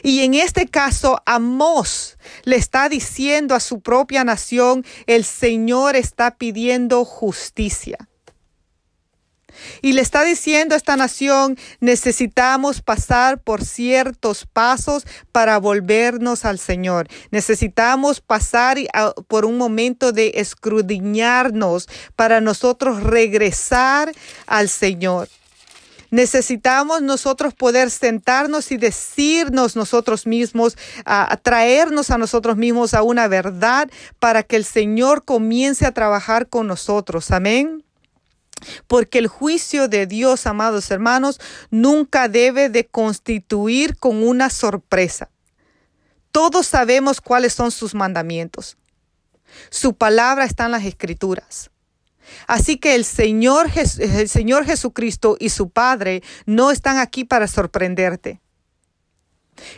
Y 0.03 0.21
en 0.21 0.33
este 0.33 0.67
caso, 0.67 1.21
Amós 1.27 2.17
le 2.45 2.57
está 2.57 2.89
diciendo 2.89 3.55
a 3.55 3.61
su 3.61 3.81
propia 3.81 4.25
nación, 4.25 4.87
el 5.07 5.23
Señor 5.23 5.97
está 5.97 6.39
pidiendo 6.39 7.05
justicia. 7.05 7.99
Y 9.83 9.93
le 9.93 10.01
está 10.01 10.25
diciendo 10.25 10.75
a 10.75 10.79
esta 10.79 10.97
nación, 10.97 11.59
necesitamos 11.81 12.81
pasar 12.81 13.39
por 13.39 13.63
ciertos 13.65 14.47
pasos 14.51 15.07
para 15.31 15.59
volvernos 15.59 16.47
al 16.47 16.59
Señor. 16.59 17.09
Necesitamos 17.31 18.23
pasar 18.23 18.79
por 19.29 19.45
un 19.45 19.59
momento 19.59 20.13
de 20.13 20.33
escrudiñarnos 20.37 21.87
para 22.17 22.41
nosotros 22.41 23.03
regresar 23.03 24.13
al 24.47 24.71
Señor. 24.71 25.29
Necesitamos 26.11 27.03
nosotros 27.03 27.55
poder 27.55 27.91
sentarnos 27.91 28.71
y 28.73 28.77
decirnos 28.77 29.77
nosotros 29.77 30.27
mismos, 30.27 30.77
a, 31.05 31.37
traernos 31.43 32.11
a 32.11 32.19
nosotros 32.19 32.57
mismos 32.57 32.95
a 32.95 33.03
una 33.03 33.29
verdad 33.29 33.91
para 34.19 34.43
que 34.43 34.57
el 34.57 34.65
Señor 34.65 35.25
comience 35.25 35.87
a 35.87 35.93
trabajar 35.93 36.49
con 36.49 36.67
nosotros. 36.67 37.31
Amén. 37.31 37.85
Porque 38.87 39.19
el 39.19 39.27
juicio 39.27 39.89
de 39.89 40.07
Dios, 40.07 40.47
amados 40.47 40.91
hermanos, 40.91 41.41
nunca 41.71 42.29
debe 42.29 42.69
de 42.69 42.87
constituir 42.87 43.97
con 43.97 44.23
una 44.23 44.49
sorpresa. 44.51 45.31
Todos 46.33 46.67
sabemos 46.67 47.21
cuáles 47.21 47.53
son 47.53 47.71
sus 47.71 47.95
mandamientos. 47.95 48.77
Su 49.71 49.95
palabra 49.95 50.45
está 50.45 50.67
en 50.67 50.73
las 50.73 50.85
escrituras. 50.85 51.71
Así 52.47 52.77
que 52.79 52.95
el 52.95 53.05
Señor, 53.05 53.71
Jesucristo 53.71 55.37
y 55.39 55.51
su 55.51 55.71
Padre 55.71 56.23
no 56.45 56.71
están 56.71 56.99
aquí 56.99 57.25
para 57.25 57.49
sorprenderte. 57.49 58.41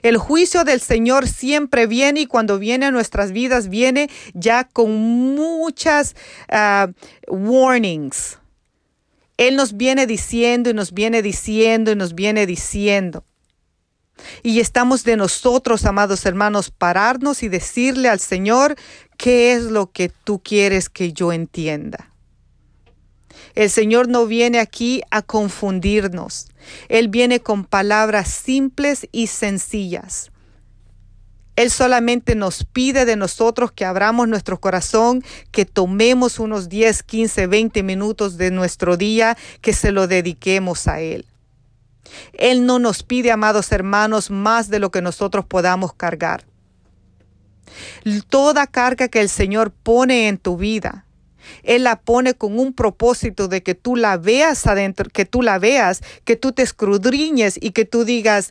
El 0.03 0.17
juicio 0.17 0.65
del 0.65 0.81
Señor 0.81 1.29
siempre 1.29 1.87
viene 1.87 2.21
y 2.23 2.27
cuando 2.27 2.59
viene 2.59 2.87
a 2.87 2.91
nuestras 2.91 3.31
vidas 3.31 3.69
viene 3.69 4.11
ya 4.35 4.65
con 4.65 4.93
muchas 5.37 6.17
ah, 6.49 6.89
warnings 7.29 8.39
él 9.39 9.55
nos 9.55 9.77
viene 9.77 10.07
diciendo 10.07 10.69
y 10.69 10.75
nos 10.75 10.93
viene 10.93 11.23
diciendo 11.23 11.93
y 11.93 11.97
nos 11.97 12.15
viene 12.15 12.45
diciendo. 12.45 13.25
Y 14.43 14.59
estamos 14.59 15.05
de 15.05 15.17
nosotros, 15.17 15.85
amados 15.85 16.27
hermanos, 16.27 16.73
pararnos 16.73 17.45
y 17.45 17.49
decirle 17.49 18.09
al 18.09 18.19
Señor, 18.19 18.75
¿qué 19.17 19.53
es 19.53 19.63
lo 19.63 19.93
que 19.93 20.09
tú 20.09 20.41
quieres 20.43 20.91
que 20.91 21.13
yo 21.13 21.33
entienda? 21.33 22.08
El 23.55 23.71
Señor 23.71 24.09
no 24.09 24.27
viene 24.27 24.59
aquí 24.59 25.03
a 25.11 25.23
confundirnos. 25.23 26.49
Él 26.89 27.09
viene 27.09 27.41
con 27.41 27.65
palabras 27.65 28.29
simples 28.29 29.09
y 29.13 29.29
sencillas. 29.29 30.31
Él 31.57 31.73
solamente 31.73 32.37
nos 32.37 32.65
pide 32.65 33.05
de 33.05 33.17
nosotros 33.17 33.73
que 33.73 33.85
abramos 33.85 34.29
nuestro 34.29 34.61
corazón, 34.61 35.25
que 35.51 35.65
tomemos 35.65 36.39
unos 36.39 36.69
10, 36.69 37.03
15, 37.03 37.49
20 37.49 37.83
minutos 37.83 38.37
de 38.37 38.53
nuestro 38.53 38.97
día, 38.97 39.37
que 39.61 39.73
se 39.73 39.91
lo 39.91 40.07
dediquemos 40.07 40.87
a 40.87 41.01
Él. 41.01 41.27
Él 42.33 42.65
no 42.65 42.79
nos 42.79 43.03
pide, 43.03 43.33
amados 43.33 43.73
hermanos, 43.73 44.31
más 44.31 44.71
de 44.71 44.79
lo 44.79 44.93
que 44.93 45.03
nosotros 45.03 45.45
podamos 45.45 45.93
cargar. 45.93 46.45
Toda 48.29 48.69
carga 48.69 49.09
que 49.09 49.21
el 49.21 49.29
Señor 49.29 49.73
pone 49.73 50.29
en 50.29 50.39
tu 50.39 50.57
vida, 50.57 51.07
él 51.63 51.85
la 51.85 52.01
pone 52.01 52.35
con 52.35 52.59
un 52.59 52.73
propósito 52.73 53.49
de 53.49 53.63
que 53.63 53.75
tú 53.75 53.97
la 53.97 54.17
veas 54.17 54.67
adentro, 54.67 55.09
que 55.11 55.25
tú 55.25 55.43
la 55.43 55.59
veas, 55.59 56.03
que 56.25 56.37
tú 56.37 56.53
te 56.53 56.63
escudriñes 56.63 57.59
y 57.61 57.71
que 57.71 57.85
tú 57.85 58.05
digas, 58.05 58.51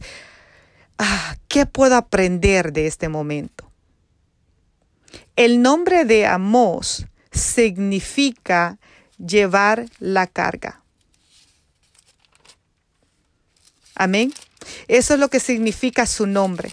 ah, 0.98 1.36
¿qué 1.48 1.66
puedo 1.66 1.96
aprender 1.96 2.74
de 2.74 2.88
este 2.88 3.10
momento? 3.10 3.70
El 5.36 5.62
nombre 5.62 6.06
de 6.06 6.26
Amos 6.26 7.06
significa 7.32 8.78
llevar 9.18 9.86
la 10.00 10.28
carga. 10.28 10.82
Amén. 13.96 14.34
Eso 14.88 15.14
es 15.14 15.20
lo 15.20 15.30
que 15.30 15.40
significa 15.40 16.06
su 16.06 16.28
nombre. 16.28 16.72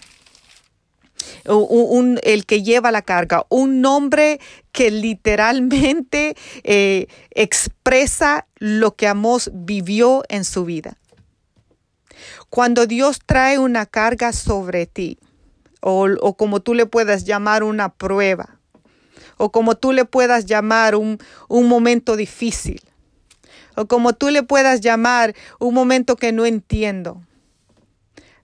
El 1.44 2.46
que 2.46 2.62
lleva 2.62 2.90
la 2.90 3.02
carga, 3.02 3.44
un 3.48 3.80
nombre 3.80 4.40
que 4.72 4.90
literalmente 4.90 6.36
eh, 6.62 7.06
expresa 7.30 8.46
lo 8.56 8.96
que 8.96 9.08
Amos 9.08 9.50
vivió 9.52 10.22
en 10.28 10.44
su 10.44 10.64
vida. 10.64 10.96
Cuando 12.48 12.86
Dios 12.86 13.18
trae 13.24 13.58
una 13.58 13.86
carga 13.86 14.32
sobre 14.32 14.86
ti, 14.86 15.18
o, 15.80 16.34
como 16.36 16.60
tú 16.60 16.72
le 16.72 16.86
puedas 16.86 17.24
llamar 17.24 17.62
una 17.62 17.90
prueba, 17.90 18.58
o 19.36 19.52
como 19.52 19.74
tú 19.74 19.92
le 19.92 20.04
puedas 20.04 20.46
llamar 20.46 20.94
un, 20.94 21.18
un 21.48 21.68
momento 21.68 22.16
difícil, 22.16 22.80
o 23.76 23.86
como 23.86 24.12
tú 24.12 24.30
le 24.30 24.42
puedas 24.42 24.80
llamar 24.80 25.34
un 25.58 25.74
momento 25.74 26.16
que 26.16 26.32
no 26.32 26.46
entiendo. 26.46 27.22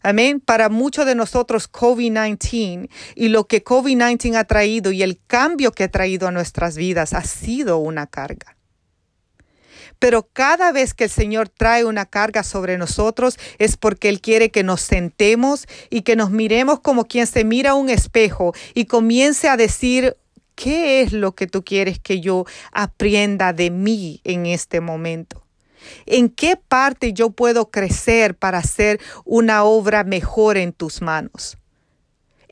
Amén. 0.03 0.41
Para 0.41 0.69
muchos 0.69 1.05
de 1.05 1.15
nosotros 1.15 1.71
COVID-19 1.71 2.89
y 3.15 3.29
lo 3.29 3.47
que 3.47 3.63
COVID-19 3.63 4.37
ha 4.37 4.45
traído 4.45 4.93
y 4.93 5.03
el 5.03 5.21
cambio 5.27 5.73
que 5.73 5.85
ha 5.85 5.91
traído 5.91 6.27
a 6.27 6.33
nuestras 6.33 6.77
vidas 6.77 7.13
ha 7.13 7.25
sido 7.25 7.79
una 7.79 8.07
carga. 8.07 8.57
Pero 9.99 10.27
cada 10.33 10.73
vez 10.73 10.95
que 10.95 11.05
el 11.05 11.11
Señor 11.11 11.51
trae 11.51 11.85
una 11.85 12.07
carga 12.07 12.43
sobre 12.43 12.79
nosotros 12.79 13.39
es 13.59 13.77
porque 13.77 14.09
Él 14.09 14.23
quiere 14.23 14.51
que 14.51 14.63
nos 14.63 14.81
sentemos 14.81 15.67
y 15.91 16.03
que 16.03 16.17
nos 16.17 16.31
miremos 16.31 16.81
como 16.81 17.05
quien 17.05 17.27
se 17.27 17.45
mira 17.45 17.73
a 17.73 17.75
un 17.75 17.91
espejo 17.91 18.55
y 18.73 18.87
comience 18.87 19.51
a 19.51 19.59
decir, 19.59 20.17
¿qué 20.55 21.03
es 21.03 21.13
lo 21.13 21.35
que 21.35 21.47
tú 21.47 21.63
quieres 21.63 21.99
que 22.01 22.21
yo 22.21 22.47
aprenda 22.73 23.53
de 23.53 23.71
mí 23.71 24.23
en 24.25 24.47
este 24.47 24.81
momento? 24.81 25.40
¿En 26.07 26.29
qué 26.29 26.57
parte 26.57 27.13
yo 27.13 27.31
puedo 27.31 27.71
crecer 27.71 28.37
para 28.37 28.59
hacer 28.59 29.01
una 29.25 29.65
obra 29.65 30.05
mejor 30.05 30.57
en 30.57 30.73
tus 30.73 31.03
manos? 31.03 31.57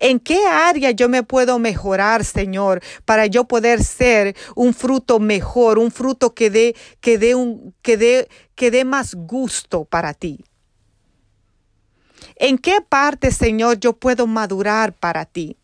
¿En 0.01 0.21
qué 0.21 0.47
área 0.47 0.93
yo 0.93 1.09
me 1.09 1.25
puedo 1.25 1.59
mejorar, 1.59 2.25
Señor, 2.25 2.81
para 3.05 3.27
yo 3.27 3.45
poder 3.45 3.83
ser 3.83 4.37
un 4.55 4.73
fruto 4.73 5.19
mejor, 5.19 5.79
un 5.79 5.91
fruto 5.91 6.35
que 6.35 6.51
dé, 6.51 6.77
que 7.01 7.19
dé, 7.19 7.35
un, 7.35 7.75
que 7.83 7.97
dé, 7.97 8.29
que 8.55 8.71
dé 8.71 8.85
más 8.85 9.15
gusto 9.15 9.85
para 9.85 10.15
ti? 10.15 10.45
¿En 12.37 12.59
qué 12.59 12.81
parte, 12.89 13.33
Señor, 13.33 13.81
yo 13.81 13.93
puedo 13.95 14.29
madurar 14.29 14.93
para 14.93 15.25
ti? 15.25 15.57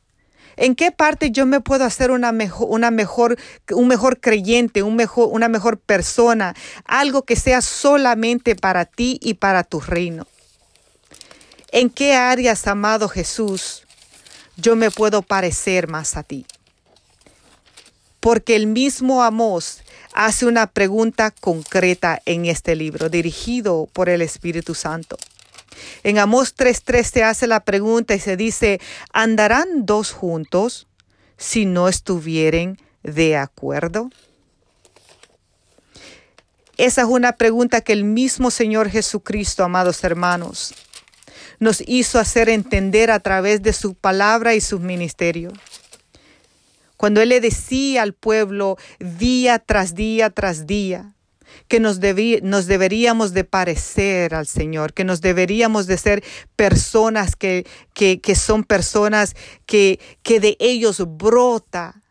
¿En 0.57 0.75
qué 0.75 0.93
parte 0.93 1.31
yo 1.31 1.47
me 1.47 1.61
puedo 1.61 1.85
hacer 1.85 2.11
una 2.11 2.33
mejor, 2.33 2.69
una 2.71 2.91
mejor, 2.91 3.39
un 3.71 3.89
mejor 3.89 4.21
creyente, 4.21 4.83
un 4.83 4.97
mejor, 4.97 5.29
una 5.33 5.49
mejor 5.49 5.79
persona? 5.79 6.55
Algo 6.85 7.23
que 7.23 7.37
sea 7.37 7.61
solamente 7.61 8.57
para 8.57 8.85
ti 8.85 9.19
y 9.23 9.35
para 9.35 9.65
tu 9.65 9.81
reino. 9.81 10.27
¿En 11.73 11.91
qué 11.91 12.15
áreas, 12.15 12.67
amado 12.69 13.09
Jesús, 13.09 13.85
yo 14.57 14.77
me 14.77 14.91
puedo 14.91 15.23
parecer 15.23 15.89
más 15.89 16.17
a 16.17 16.23
ti. 16.23 16.47
Porque 18.21 18.57
el 18.57 18.67
mismo 18.67 19.23
Amós 19.23 19.81
hace 20.15 20.47
una 20.47 20.67
pregunta 20.67 21.31
concreta 21.31 22.23
en 22.25 22.47
este 22.47 22.77
libro, 22.77 23.09
dirigido 23.09 23.89
por 23.93 24.09
el 24.09 24.23
Espíritu 24.23 24.75
Santo. 24.75 25.19
En 26.03 26.19
Amós 26.19 26.55
3.3 26.57 27.05
se 27.05 27.23
hace 27.25 27.47
la 27.47 27.61
pregunta 27.61 28.15
y 28.15 28.21
se 28.21 28.37
dice, 28.37 28.81
¿andarán 29.13 29.87
dos 29.87 30.13
juntos 30.13 30.87
si 31.37 31.67
no 31.67 31.89
estuvieren 31.89 32.79
de 33.03 33.37
acuerdo? 33.37 34.11
Esa 36.77 37.03
es 37.03 37.09
una 37.09 37.33
pregunta 37.33 37.81
que 37.83 37.93
el 37.93 38.05
mismo 38.05 38.51
Señor 38.51 38.91
Jesucristo, 38.91 39.63
amados 39.63 40.03
hermanos, 40.03 40.75
nos 41.61 41.83
hizo 41.87 42.19
hacer 42.19 42.49
entender 42.49 43.11
a 43.11 43.21
través 43.21 43.63
de 43.63 43.73
su 43.73 43.95
palabra 43.95 44.55
y 44.55 44.61
su 44.61 44.81
ministerio. 44.81 45.53
Cuando 46.97 47.21
Él 47.21 47.29
le 47.29 47.41
decía 47.41 48.03
al 48.03 48.13
pueblo 48.13 48.77
día 48.99 49.59
tras 49.59 49.95
día 49.95 50.31
tras 50.31 50.67
día, 50.67 51.14
que 51.69 51.81
nos, 51.81 51.99
nos, 52.43 52.67
deberíamos 52.67 53.33
de 53.33 53.45
parecer 53.45 54.35
al 54.35 54.47
Señor, 54.47 54.93
que 54.93 55.05
nos 55.05 55.21
deberíamos 55.21 55.87
de 55.87 55.97
ser 55.97 56.25
personas 56.57 57.37
que, 57.37 57.67
que, 57.95 58.21
que 58.21 58.35
son 58.35 58.65
personas 58.65 59.35
que, 59.67 59.99
que 60.23 60.41
de 60.41 60.57
ellos 60.61 61.03
brota 61.07 62.05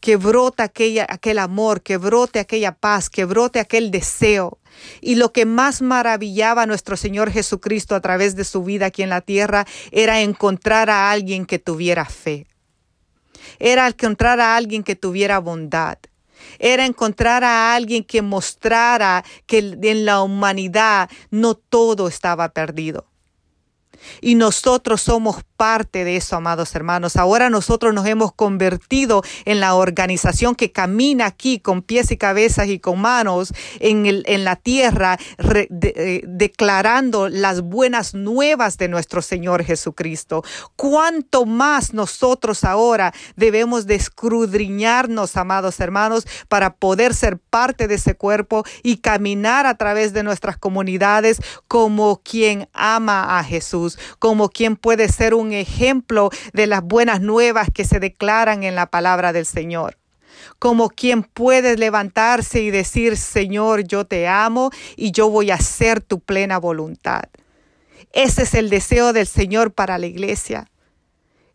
que 0.00 0.16
brote 0.16 0.62
aquella, 0.62 1.06
aquel 1.08 1.38
amor, 1.38 1.82
que 1.82 1.96
brote 1.96 2.38
aquella 2.38 2.72
paz, 2.72 3.10
que 3.10 3.24
brote 3.24 3.58
aquel 3.58 3.90
deseo. 3.90 4.58
Y 5.00 5.16
lo 5.16 5.32
que 5.32 5.44
más 5.44 5.82
maravillaba 5.82 6.62
a 6.62 6.66
nuestro 6.66 6.96
Señor 6.96 7.30
Jesucristo 7.30 7.94
a 7.94 8.00
través 8.00 8.36
de 8.36 8.44
su 8.44 8.62
vida 8.62 8.86
aquí 8.86 9.02
en 9.02 9.10
la 9.10 9.22
tierra 9.22 9.66
era 9.90 10.20
encontrar 10.20 10.88
a 10.88 11.10
alguien 11.10 11.46
que 11.46 11.58
tuviera 11.58 12.04
fe. 12.04 12.46
Era 13.58 13.88
encontrar 13.88 14.40
a 14.40 14.56
alguien 14.56 14.84
que 14.84 14.94
tuviera 14.94 15.40
bondad. 15.40 15.98
Era 16.58 16.84
encontrar 16.84 17.44
a 17.44 17.74
alguien 17.74 18.04
que 18.04 18.22
mostrara 18.22 19.24
que 19.46 19.58
en 19.58 20.04
la 20.04 20.22
humanidad 20.22 21.10
no 21.30 21.54
todo 21.54 22.08
estaba 22.08 22.48
perdido 22.50 23.06
Y 24.20 24.34
nosotros 24.34 25.02
somos 25.02 25.44
parte 25.56 26.04
de 26.04 26.16
eso, 26.16 26.36
amados 26.36 26.74
hermanos. 26.74 27.16
Ahora 27.16 27.50
nosotros 27.50 27.92
nos 27.92 28.06
hemos 28.06 28.32
convertido 28.32 29.22
en 29.44 29.60
la 29.60 29.74
organización 29.74 30.54
que 30.54 30.70
camina 30.70 31.26
aquí 31.26 31.58
con 31.58 31.82
pies 31.82 32.10
y 32.12 32.16
cabezas 32.16 32.68
y 32.68 32.78
con 32.78 33.00
manos 33.00 33.52
en, 33.80 34.06
el, 34.06 34.22
en 34.26 34.44
la 34.44 34.56
tierra, 34.56 35.18
eh, 35.38 36.22
declarando 36.26 37.28
las 37.28 37.62
buenas 37.62 38.14
nuevas 38.14 38.78
de 38.78 38.88
nuestro 38.88 39.20
Señor 39.20 39.64
Jesucristo. 39.64 40.44
Cuánto 40.76 41.44
más 41.44 41.92
nosotros 41.92 42.62
ahora 42.64 43.12
debemos 43.36 43.86
de 43.86 43.96
escudriñarnos, 43.96 45.36
amados 45.36 45.80
hermanos, 45.80 46.26
para 46.48 46.74
poder 46.74 47.14
ser 47.14 47.38
parte 47.38 47.88
de 47.88 47.96
ese 47.96 48.14
cuerpo 48.14 48.64
y 48.82 48.98
caminar 48.98 49.66
a 49.66 49.76
través 49.76 50.12
de 50.12 50.22
nuestras 50.22 50.56
comunidades 50.56 51.40
como 51.66 52.20
quien 52.22 52.68
ama 52.72 53.38
a 53.38 53.44
Jesús, 53.44 53.87
como 54.18 54.48
quien 54.48 54.76
puede 54.76 55.08
ser 55.08 55.34
un 55.34 55.52
ejemplo 55.52 56.30
de 56.52 56.66
las 56.66 56.82
buenas 56.82 57.20
nuevas 57.20 57.68
que 57.72 57.84
se 57.84 58.00
declaran 58.00 58.64
en 58.64 58.74
la 58.74 58.86
palabra 58.86 59.32
del 59.32 59.46
Señor 59.46 59.96
como 60.58 60.88
quien 60.88 61.22
puede 61.22 61.76
levantarse 61.76 62.60
y 62.60 62.70
decir, 62.70 63.16
Señor, 63.16 63.84
yo 63.84 64.04
te 64.04 64.26
amo 64.26 64.70
y 64.96 65.12
yo 65.12 65.30
voy 65.30 65.50
a 65.50 65.56
hacer 65.56 66.00
tu 66.00 66.20
plena 66.20 66.58
voluntad. 66.58 67.24
Ese 68.12 68.42
es 68.42 68.54
el 68.54 68.70
deseo 68.70 69.12
del 69.12 69.26
Señor 69.26 69.72
para 69.72 69.98
la 69.98 70.06
iglesia. 70.06 70.68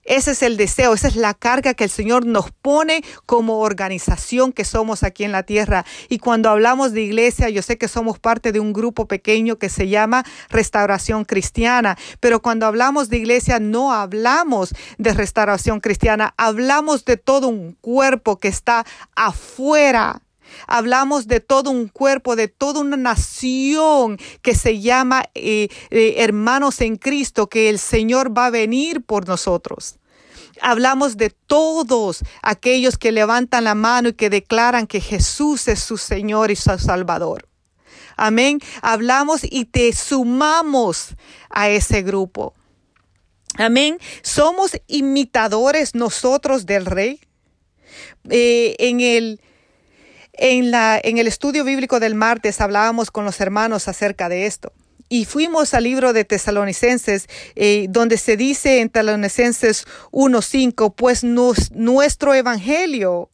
Ese 0.06 0.32
es 0.32 0.42
el 0.42 0.58
deseo, 0.58 0.94
esa 0.94 1.08
es 1.08 1.16
la 1.16 1.34
carga 1.34 1.74
que 1.74 1.86
el 1.86 1.90
Señor 1.90 2.26
nos 2.26 2.52
pone 2.52 3.04
como 3.26 3.60
organización 3.60 4.52
que 4.52 4.66
somos 4.66 5.04
aquí 5.04 5.24
en 5.24 5.32
la 5.32 5.44
tierra. 5.44 5.86
Y 6.10 6.20
cuando 6.20 6.50
hablamos 6.50 6.92
de 6.92 7.02
iglesia, 7.02 7.50
yo 7.50 7.62
sé 7.62 7.78
que 7.78 7.88
somos 7.88 8.20
parte 8.20 8.52
de 8.52 8.60
un 8.60 8.74
grupo 8.74 9.08
pequeño 9.08 9.58
que 9.58 9.70
se 9.70 9.88
llama 9.88 10.26
Restauración 10.50 11.24
Cristiana, 11.24 11.98
pero 12.20 12.42
cuando 12.42 12.66
hablamos 12.66 13.10
de 13.10 13.18
iglesia 13.18 13.60
no 13.60 13.94
hablamos 13.94 14.74
de 14.98 15.14
restauración 15.14 15.80
cristiana, 15.80 16.34
hablamos 16.38 17.06
de 17.06 17.18
todo 17.18 17.48
un 17.48 17.78
cuerpo 17.80 18.40
que 18.40 18.48
está 18.50 18.86
afuera 19.16 20.23
Hablamos 20.68 21.28
de 21.28 21.40
todo 21.40 21.70
un 21.70 21.88
cuerpo, 21.88 22.36
de 22.36 22.48
toda 22.48 22.82
una 22.82 22.98
nación 22.98 24.18
que 24.42 24.56
se 24.56 24.80
llama 24.80 25.26
eh, 25.36 25.68
eh, 25.90 26.16
hermanos 26.18 26.82
en 26.82 26.98
Cristo, 26.98 27.48
que 27.48 27.70
el 27.70 27.80
Señor 27.80 28.38
va 28.38 28.48
a 28.48 28.52
venir 28.52 29.04
por 29.04 29.28
nosotros. 29.28 29.98
Hablamos 30.62 31.18
de 31.18 31.30
todos 31.30 32.24
aquellos 32.42 32.98
que 32.98 33.12
levantan 33.12 33.66
la 33.66 33.76
mano 33.76 34.10
y 34.10 34.14
que 34.14 34.30
declaran 34.30 34.88
que 34.88 35.02
Jesús 35.02 35.68
es 35.68 35.80
su 35.80 35.98
Señor 35.98 36.52
y 36.52 36.56
su 36.56 36.78
Salvador. 36.78 37.48
Amén. 38.16 38.60
Hablamos 38.82 39.42
y 39.44 39.66
te 39.66 39.92
sumamos 39.94 41.16
a 41.50 41.70
ese 41.70 42.02
grupo. 42.02 42.54
Amén. 43.58 44.00
Somos 44.22 44.72
imitadores 44.88 45.96
nosotros 45.96 46.66
del 46.66 46.86
Rey. 46.86 47.20
Eh, 48.30 48.76
en 48.80 49.02
el 49.02 49.42
en, 50.34 50.72
la, 50.72 51.00
en 51.02 51.18
el 51.18 51.28
estudio 51.28 51.64
bíblico 51.64 52.00
del 52.00 52.16
martes 52.16 52.60
hablábamos 52.60 53.12
con 53.12 53.26
los 53.26 53.40
hermanos 53.40 53.88
acerca 53.88 54.30
de 54.30 54.46
esto. 54.46 54.74
Y 55.10 55.26
fuimos 55.26 55.74
al 55.74 55.84
libro 55.84 56.12
de 56.12 56.26
Tesalonicenses, 56.26 57.28
eh, 57.56 57.86
donde 57.90 58.18
se 58.18 58.36
dice 58.36 58.82
en 58.82 58.90
Tesalonicenses 58.90 59.86
1.5, 60.12 60.96
pues 60.96 61.24
nuestro 61.24 62.34
evangelio 62.34 63.30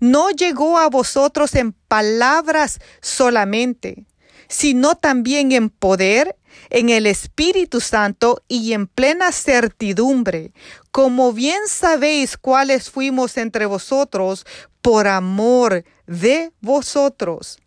no 0.00 0.30
llegó 0.30 0.78
a 0.78 0.88
vosotros 0.88 1.54
en 1.54 1.72
palabras 1.72 2.80
solamente, 3.00 4.04
sino 4.48 4.96
también 4.96 5.52
en 5.52 5.70
poder, 5.70 6.36
en 6.70 6.90
el 6.90 7.06
Espíritu 7.06 7.80
Santo 7.80 8.42
y 8.48 8.72
en 8.72 8.86
plena 8.86 9.32
certidumbre, 9.32 10.52
como 10.90 11.32
bien 11.32 11.60
sabéis 11.68 12.36
cuáles 12.36 12.90
fuimos 12.90 13.36
entre 13.38 13.64
vosotros 13.66 14.44
por 14.82 15.06
amor 15.06 15.84
de 16.08 16.52
vosotros. 16.60 17.58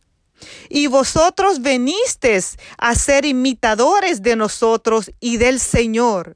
Y 0.69 0.87
vosotros 0.87 1.61
venisteis 1.61 2.57
a 2.77 2.95
ser 2.95 3.25
imitadores 3.25 4.21
de 4.21 4.35
nosotros 4.35 5.11
y 5.19 5.37
del 5.37 5.59
Señor. 5.59 6.35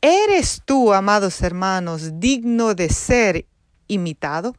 ¿Eres 0.00 0.62
tú, 0.64 0.92
amados 0.92 1.40
hermanos, 1.40 2.20
digno 2.20 2.74
de 2.74 2.90
ser 2.90 3.46
imitado? 3.88 4.54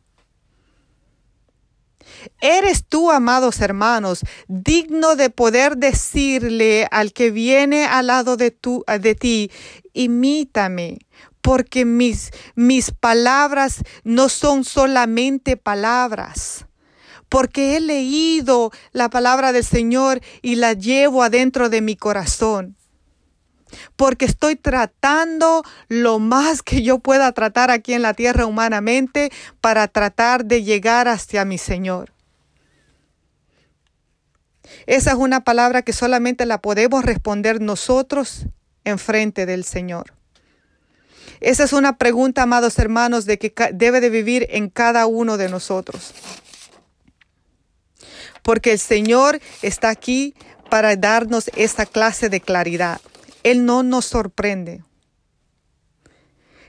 ¿Eres 2.42 2.84
tú, 2.86 3.12
amados 3.12 3.62
hermanos, 3.62 4.22
digno 4.48 5.16
de 5.16 5.30
poder 5.30 5.78
decirle 5.78 6.88
al 6.92 7.14
que 7.14 7.32
viene 7.32 7.86
al 7.86 8.08
lado 8.08 8.38
de, 8.38 8.52
tu, 8.52 8.84
de 9.00 9.16
ti, 9.16 9.52
imítame, 9.94 11.00
porque 11.48 11.86
mis, 11.86 12.32
mis 12.56 12.92
palabras 12.92 13.82
no 14.04 14.28
son 14.28 14.66
solamente 14.66 15.56
palabras? 15.56 16.66
porque 17.30 17.76
he 17.76 17.80
leído 17.82 18.72
la 18.92 19.10
palabra 19.10 19.54
del 19.54 19.64
Señor 19.64 20.22
y 20.42 20.56
la 20.56 20.74
llevo 20.74 21.24
adentro 21.24 21.70
de 21.70 21.82
mi 21.82 21.96
corazón. 21.96 22.76
Porque 23.96 24.24
estoy 24.26 24.56
tratando 24.56 25.64
lo 25.90 26.20
más 26.20 26.64
que 26.64 26.84
yo 26.84 27.00
pueda 27.00 27.32
tratar 27.34 27.70
aquí 27.70 27.94
en 27.94 28.02
la 28.02 28.14
tierra 28.14 28.46
humanamente 28.46 29.30
para 29.60 29.90
tratar 29.90 30.46
de 30.46 30.64
llegar 30.64 31.10
hacia 31.10 31.44
mi 31.44 31.58
Señor. 31.58 32.14
Esa 34.86 35.12
es 35.12 35.18
una 35.18 35.46
palabra 35.46 35.82
que 35.82 35.92
solamente 35.94 36.46
la 36.46 36.62
podemos 36.62 37.04
responder 37.04 37.60
nosotros 37.62 38.48
en 38.86 39.00
frente 39.00 39.46
del 39.46 39.66
Señor. 39.66 40.17
Esa 41.40 41.64
es 41.64 41.74
una 41.74 41.98
pregunta, 41.98 42.44
amados 42.44 42.80
hermanos, 42.80 43.26
de 43.26 43.38
que 43.38 43.54
debe 43.74 44.02
de 44.02 44.10
vivir 44.10 44.48
en 44.50 44.70
cada 44.70 45.06
uno 45.06 45.38
de 45.38 45.50
nosotros. 45.50 46.14
Porque 48.42 48.72
el 48.72 48.80
Señor 48.80 49.40
está 49.62 49.90
aquí 49.90 50.34
para 50.70 50.96
darnos 50.96 51.50
esta 51.56 51.86
clase 51.86 52.30
de 52.30 52.42
claridad. 52.42 53.00
Él 53.44 53.66
no 53.66 53.84
nos 53.84 54.06
sorprende. 54.06 54.84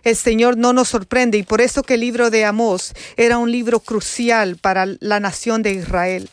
El 0.05 0.17
Señor 0.17 0.57
no 0.57 0.73
nos 0.73 0.89
sorprende 0.89 1.39
y 1.39 1.43
por 1.43 1.61
eso 1.61 1.83
que 1.83 1.95
el 1.95 2.01
libro 2.01 2.31
de 2.31 2.45
Amós 2.45 2.95
era 3.17 3.39
un 3.39 3.51
libro 3.51 3.81
crucial 3.81 4.57
para 4.57 4.87
la 5.01 5.21
nación 5.21 5.63
de 5.63 5.73
Israel 5.73 6.31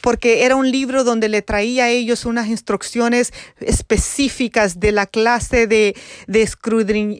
porque 0.00 0.44
era 0.44 0.56
un 0.56 0.70
libro 0.70 1.04
donde 1.04 1.28
le 1.28 1.42
traía 1.42 1.84
a 1.84 1.90
ellos 1.90 2.24
unas 2.24 2.48
instrucciones 2.48 3.32
específicas 3.60 4.80
de 4.80 4.92
la 4.92 5.06
clase 5.06 5.66
de, 5.66 5.96
de 6.26 6.42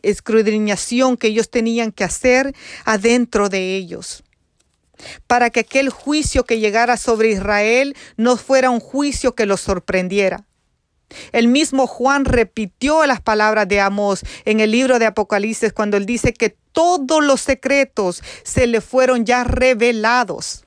escudriñación 0.03 1.16
que 1.16 1.29
ellos 1.29 1.51
tenían 1.51 1.92
que 1.92 2.05
hacer 2.05 2.55
adentro 2.85 3.48
de 3.48 3.77
ellos 3.77 4.25
para 5.27 5.51
que 5.51 5.61
aquel 5.61 5.90
juicio 5.90 6.44
que 6.44 6.61
llegara 6.61 6.96
sobre 6.96 7.31
Israel 7.31 7.96
no 8.16 8.37
fuera 8.37 8.70
un 8.70 8.81
juicio 8.81 9.35
que 9.35 9.46
los 9.46 9.61
sorprendiera. 9.61 10.46
El 11.33 11.48
mismo 11.48 11.87
Juan 11.87 12.25
repitió 12.25 13.05
las 13.07 13.20
palabras 13.20 13.68
de 13.68 13.81
Amós 13.81 14.25
en 14.44 14.61
el 14.61 14.70
libro 14.70 14.98
de 14.98 15.07
Apocalipsis 15.07 15.72
cuando 15.72 15.96
él 15.96 16.07
dice 16.07 16.33
que 16.33 16.57
todos 16.72 17.22
los 17.22 17.40
secretos 17.40 18.22
se 18.44 18.66
le 18.66 18.81
fueron 18.81 19.27
ya 19.27 19.44
revelados. 19.44 20.64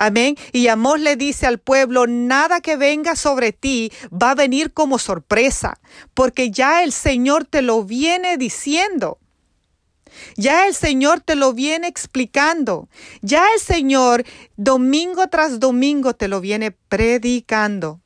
Amén. 0.00 0.34
Y 0.52 0.68
Amós 0.68 0.98
le 0.98 1.14
dice 1.16 1.46
al 1.46 1.58
pueblo, 1.58 2.06
nada 2.06 2.62
que 2.62 2.76
venga 2.76 3.16
sobre 3.16 3.52
ti 3.52 3.92
va 4.10 4.30
a 4.30 4.34
venir 4.34 4.72
como 4.72 4.98
sorpresa, 4.98 5.78
porque 6.14 6.50
ya 6.50 6.82
el 6.82 6.90
Señor 6.90 7.44
te 7.44 7.60
lo 7.60 7.84
viene 7.84 8.38
diciendo. 8.38 9.18
Ya 10.36 10.66
el 10.66 10.74
Señor 10.74 11.20
te 11.20 11.34
lo 11.34 11.52
viene 11.52 11.86
explicando. 11.86 12.88
Ya 13.20 13.44
el 13.52 13.60
Señor 13.60 14.24
domingo 14.56 15.28
tras 15.28 15.60
domingo 15.60 16.14
te 16.14 16.28
lo 16.28 16.40
viene 16.40 16.70
predicando. 16.70 18.00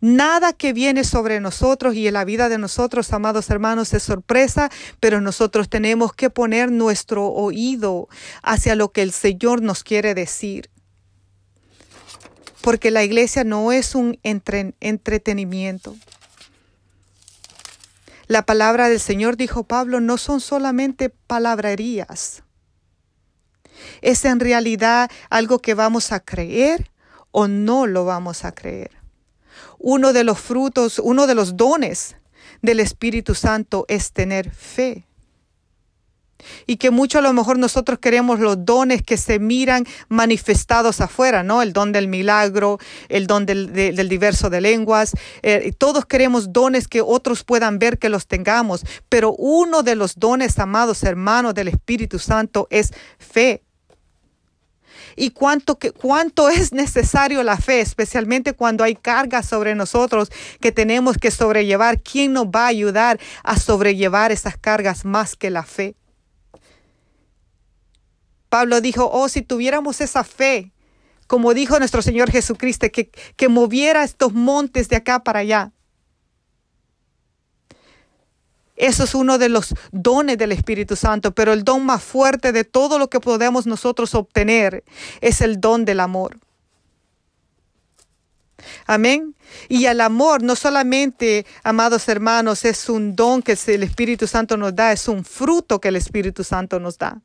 Nada 0.00 0.54
que 0.54 0.72
viene 0.72 1.04
sobre 1.04 1.40
nosotros 1.40 1.94
y 1.94 2.06
en 2.08 2.14
la 2.14 2.24
vida 2.24 2.48
de 2.48 2.56
nosotros, 2.56 3.12
amados 3.12 3.50
hermanos, 3.50 3.92
es 3.92 4.02
sorpresa, 4.02 4.70
pero 4.98 5.20
nosotros 5.20 5.68
tenemos 5.68 6.14
que 6.14 6.30
poner 6.30 6.72
nuestro 6.72 7.26
oído 7.26 8.08
hacia 8.42 8.76
lo 8.76 8.92
que 8.92 9.02
el 9.02 9.12
Señor 9.12 9.60
nos 9.60 9.84
quiere 9.84 10.14
decir. 10.14 10.70
Porque 12.62 12.90
la 12.90 13.04
iglesia 13.04 13.44
no 13.44 13.72
es 13.72 13.94
un 13.94 14.18
entretenimiento. 14.22 15.94
La 18.26 18.46
palabra 18.46 18.88
del 18.88 19.00
Señor, 19.00 19.36
dijo 19.36 19.64
Pablo, 19.64 20.00
no 20.00 20.16
son 20.16 20.40
solamente 20.40 21.10
palabrerías. 21.10 22.42
Es 24.00 24.24
en 24.24 24.40
realidad 24.40 25.10
algo 25.28 25.58
que 25.58 25.74
vamos 25.74 26.12
a 26.12 26.20
creer 26.20 26.90
o 27.32 27.48
no 27.48 27.86
lo 27.86 28.06
vamos 28.06 28.44
a 28.46 28.52
creer 28.52 28.99
uno 29.80 30.12
de 30.12 30.24
los 30.24 30.38
frutos, 30.38 30.98
uno 30.98 31.26
de 31.26 31.34
los 31.34 31.56
dones 31.56 32.16
del 32.62 32.80
Espíritu 32.80 33.34
Santo 33.34 33.86
es 33.88 34.12
tener 34.12 34.50
fe. 34.50 35.06
y 36.66 36.78
que 36.78 36.90
mucho 36.90 37.18
a 37.18 37.20
lo 37.20 37.34
mejor 37.34 37.58
nosotros 37.58 37.98
queremos 37.98 38.40
los 38.40 38.64
dones 38.64 39.02
que 39.02 39.18
se 39.18 39.38
miran 39.38 39.84
manifestados 40.08 41.02
afuera, 41.02 41.42
¿no? 41.42 41.60
El 41.60 41.74
don 41.74 41.92
del 41.92 42.08
milagro, 42.08 42.78
el 43.10 43.26
don 43.26 43.44
del, 43.44 44.08
diverso 44.08 44.48
de 44.48 44.62
lenguas. 44.62 45.12
Eh, 45.42 45.72
todos 45.76 46.06
queremos 46.06 46.50
dones 46.50 46.88
que 46.88 47.02
otros 47.02 47.44
puedan 47.44 47.78
ver 47.78 47.98
que 47.98 48.08
los 48.08 48.26
tengamos, 48.26 48.86
pero 49.10 49.34
uno 49.34 49.82
de 49.82 49.96
los 49.96 50.18
dones, 50.18 50.58
amados 50.58 51.02
hermanos 51.02 51.52
del 51.52 51.68
Espíritu 51.68 52.18
Santo, 52.18 52.68
es 52.70 52.94
fe 53.18 53.62
y 55.16 55.30
cuánto, 55.30 55.78
que, 55.78 55.92
cuánto 55.92 56.48
es 56.48 56.72
necesario 56.72 57.42
la 57.42 57.56
fe, 57.56 57.80
especialmente 57.80 58.52
cuando 58.52 58.84
hay 58.84 58.94
cargas 58.94 59.46
sobre 59.46 59.74
nosotros 59.74 60.30
que 60.60 60.72
tenemos 60.72 61.16
que 61.18 61.30
sobrellevar. 61.30 62.00
¿Quién 62.00 62.32
nos 62.32 62.46
va 62.46 62.64
a 62.64 62.68
ayudar 62.68 63.20
a 63.42 63.58
sobrellevar 63.58 64.32
esas 64.32 64.56
cargas 64.56 65.04
más 65.04 65.36
que 65.36 65.50
la 65.50 65.62
fe? 65.62 65.94
Pablo 68.48 68.80
dijo, 68.80 69.08
oh, 69.12 69.28
si 69.28 69.42
tuviéramos 69.42 70.00
esa 70.00 70.24
fe, 70.24 70.72
como 71.26 71.54
dijo 71.54 71.78
nuestro 71.78 72.02
Señor 72.02 72.30
Jesucristo, 72.30 72.88
que, 72.92 73.10
que 73.36 73.48
moviera 73.48 74.02
estos 74.02 74.32
montes 74.32 74.88
de 74.88 74.96
acá 74.96 75.22
para 75.22 75.38
allá. 75.40 75.72
Eso 78.80 79.04
es 79.04 79.14
uno 79.14 79.36
de 79.36 79.50
los 79.50 79.74
dones 79.92 80.38
del 80.38 80.52
Espíritu 80.52 80.96
Santo, 80.96 81.32
pero 81.32 81.52
el 81.52 81.64
don 81.64 81.84
más 81.84 82.02
fuerte 82.02 82.50
de 82.50 82.64
todo 82.64 82.98
lo 82.98 83.10
que 83.10 83.20
podemos 83.20 83.66
nosotros 83.66 84.14
obtener 84.14 84.84
es 85.20 85.42
el 85.42 85.60
don 85.60 85.84
del 85.84 86.00
amor. 86.00 86.38
Amén. 88.86 89.34
Y 89.68 89.84
el 89.84 90.00
amor 90.00 90.42
no 90.42 90.56
solamente, 90.56 91.44
amados 91.62 92.08
hermanos, 92.08 92.64
es 92.64 92.88
un 92.88 93.14
don 93.14 93.42
que 93.42 93.58
el 93.66 93.82
Espíritu 93.82 94.26
Santo 94.26 94.56
nos 94.56 94.74
da, 94.74 94.92
es 94.92 95.08
un 95.08 95.26
fruto 95.26 95.78
que 95.78 95.88
el 95.88 95.96
Espíritu 95.96 96.42
Santo 96.42 96.80
nos 96.80 96.96
da. 96.96 97.20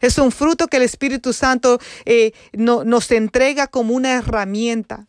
Es 0.00 0.16
un 0.16 0.32
fruto 0.32 0.68
que 0.68 0.78
el 0.78 0.84
Espíritu 0.84 1.34
Santo 1.34 1.78
eh, 2.06 2.32
nos 2.54 3.10
entrega 3.10 3.66
como 3.66 3.92
una 3.92 4.14
herramienta. 4.14 5.06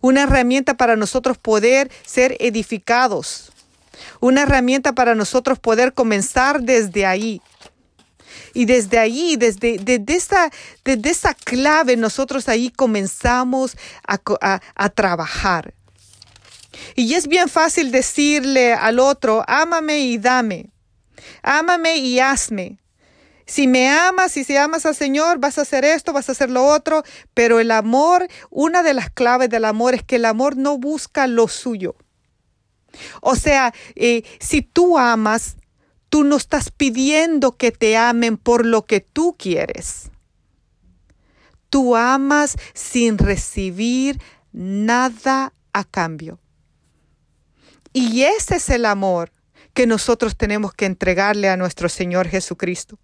Una 0.00 0.22
herramienta 0.22 0.74
para 0.74 0.94
nosotros 0.94 1.38
poder 1.38 1.90
ser 2.06 2.36
edificados. 2.38 3.50
Una 4.20 4.42
herramienta 4.42 4.92
para 4.92 5.14
nosotros 5.14 5.58
poder 5.58 5.94
comenzar 5.94 6.62
desde 6.62 7.06
ahí. 7.06 7.40
Y 8.52 8.66
desde 8.66 8.98
ahí, 8.98 9.36
desde, 9.36 9.78
desde, 9.78 10.14
esa, 10.14 10.50
desde 10.84 11.10
esa 11.10 11.34
clave, 11.34 11.96
nosotros 11.96 12.48
ahí 12.48 12.70
comenzamos 12.70 13.76
a, 14.06 14.60
a 14.74 14.88
trabajar. 14.90 15.74
Y 16.94 17.14
es 17.14 17.26
bien 17.26 17.48
fácil 17.48 17.90
decirle 17.90 18.72
al 18.74 18.98
otro, 18.98 19.44
ámame 19.46 20.00
y 20.00 20.18
dame, 20.18 20.70
ámame 21.42 21.96
y 21.96 22.20
hazme. 22.20 22.78
Si 23.46 23.66
me 23.66 23.90
amas 23.90 24.36
y 24.36 24.44
si 24.44 24.56
amas 24.56 24.86
al 24.86 24.94
Señor, 24.94 25.38
vas 25.38 25.58
a 25.58 25.62
hacer 25.62 25.84
esto, 25.84 26.12
vas 26.12 26.28
a 26.28 26.32
hacer 26.32 26.50
lo 26.50 26.64
otro, 26.64 27.02
pero 27.34 27.60
el 27.60 27.70
amor, 27.70 28.26
una 28.50 28.82
de 28.82 28.94
las 28.94 29.10
claves 29.10 29.50
del 29.50 29.66
amor 29.66 29.94
es 29.94 30.02
que 30.02 30.16
el 30.16 30.24
amor 30.24 30.56
no 30.56 30.78
busca 30.78 31.26
lo 31.26 31.48
suyo. 31.48 31.94
O 33.20 33.36
sea, 33.36 33.74
eh, 33.94 34.22
si 34.40 34.62
tú 34.62 34.98
amas, 34.98 35.56
tú 36.08 36.24
no 36.24 36.36
estás 36.36 36.70
pidiendo 36.70 37.56
que 37.56 37.72
te 37.72 37.96
amen 37.96 38.36
por 38.36 38.64
lo 38.64 38.84
que 38.86 39.00
tú 39.00 39.36
quieres. 39.38 40.10
Tú 41.70 41.96
amas 41.96 42.56
sin 42.72 43.18
recibir 43.18 44.20
nada 44.52 45.52
a 45.72 45.84
cambio. 45.84 46.38
Y 47.92 48.22
ese 48.22 48.56
es 48.56 48.70
el 48.70 48.86
amor 48.86 49.32
que 49.72 49.86
nosotros 49.86 50.36
tenemos 50.36 50.72
que 50.72 50.86
entregarle 50.86 51.48
a 51.48 51.56
nuestro 51.56 51.88
Señor 51.88 52.28
Jesucristo. 52.28 52.98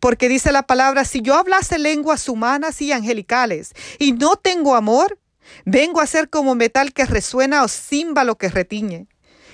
Porque 0.00 0.28
dice 0.28 0.52
la 0.52 0.66
palabra, 0.66 1.04
si 1.04 1.22
yo 1.22 1.34
hablase 1.34 1.78
lenguas 1.78 2.28
humanas 2.28 2.80
y 2.82 2.92
angelicales 2.92 3.72
y 3.98 4.12
no 4.12 4.36
tengo 4.36 4.76
amor, 4.76 5.18
vengo 5.64 6.00
a 6.00 6.06
ser 6.06 6.30
como 6.30 6.54
metal 6.54 6.92
que 6.92 7.06
resuena 7.06 7.64
o 7.64 7.68
címbalo 7.68 8.36
que 8.36 8.48
retiñe. 8.48 9.06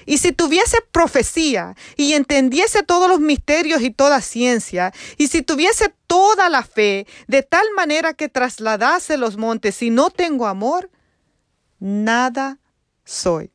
Y 0.07 0.19
si 0.19 0.33
tuviese 0.33 0.79
profecía 0.91 1.77
y 1.97 2.15
entendiese 2.15 2.83
todos 2.83 3.09
los 3.09 3.21
misterios 3.21 3.83
y 3.83 3.91
toda 3.91 4.21
ciencia, 4.21 4.93
y 5.17 5.29
si 5.29 5.43
tuviese 5.43 5.95
toda 6.07 6.49
la 6.49 6.63
fe, 6.65 7.07
de 7.29 7.43
tal 7.43 7.67
manera 7.77 8.15
que 8.15 8.29
trasladase 8.29 9.17
los 9.17 9.37
montes 9.37 9.83
y 9.83 9.91
no 9.91 10.11
tengo 10.11 10.47
amor, 10.47 10.91
nada 11.79 12.59
soy. 13.05 13.51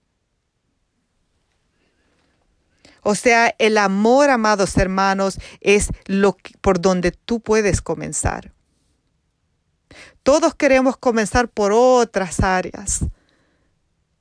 O 3.03 3.15
sea, 3.15 3.55
el 3.57 3.77
amor, 3.77 4.29
amados 4.29 4.75
hermanos, 4.77 5.39
es 5.61 5.89
lo 6.05 6.35
por 6.59 6.81
donde 6.81 7.11
tú 7.11 7.39
puedes 7.39 7.81
comenzar. 7.81 8.51
Todos 10.27 10.55
queremos 10.55 10.97
comenzar 10.97 11.47
por 11.47 11.71
otras 11.71 12.41
áreas, 12.41 12.99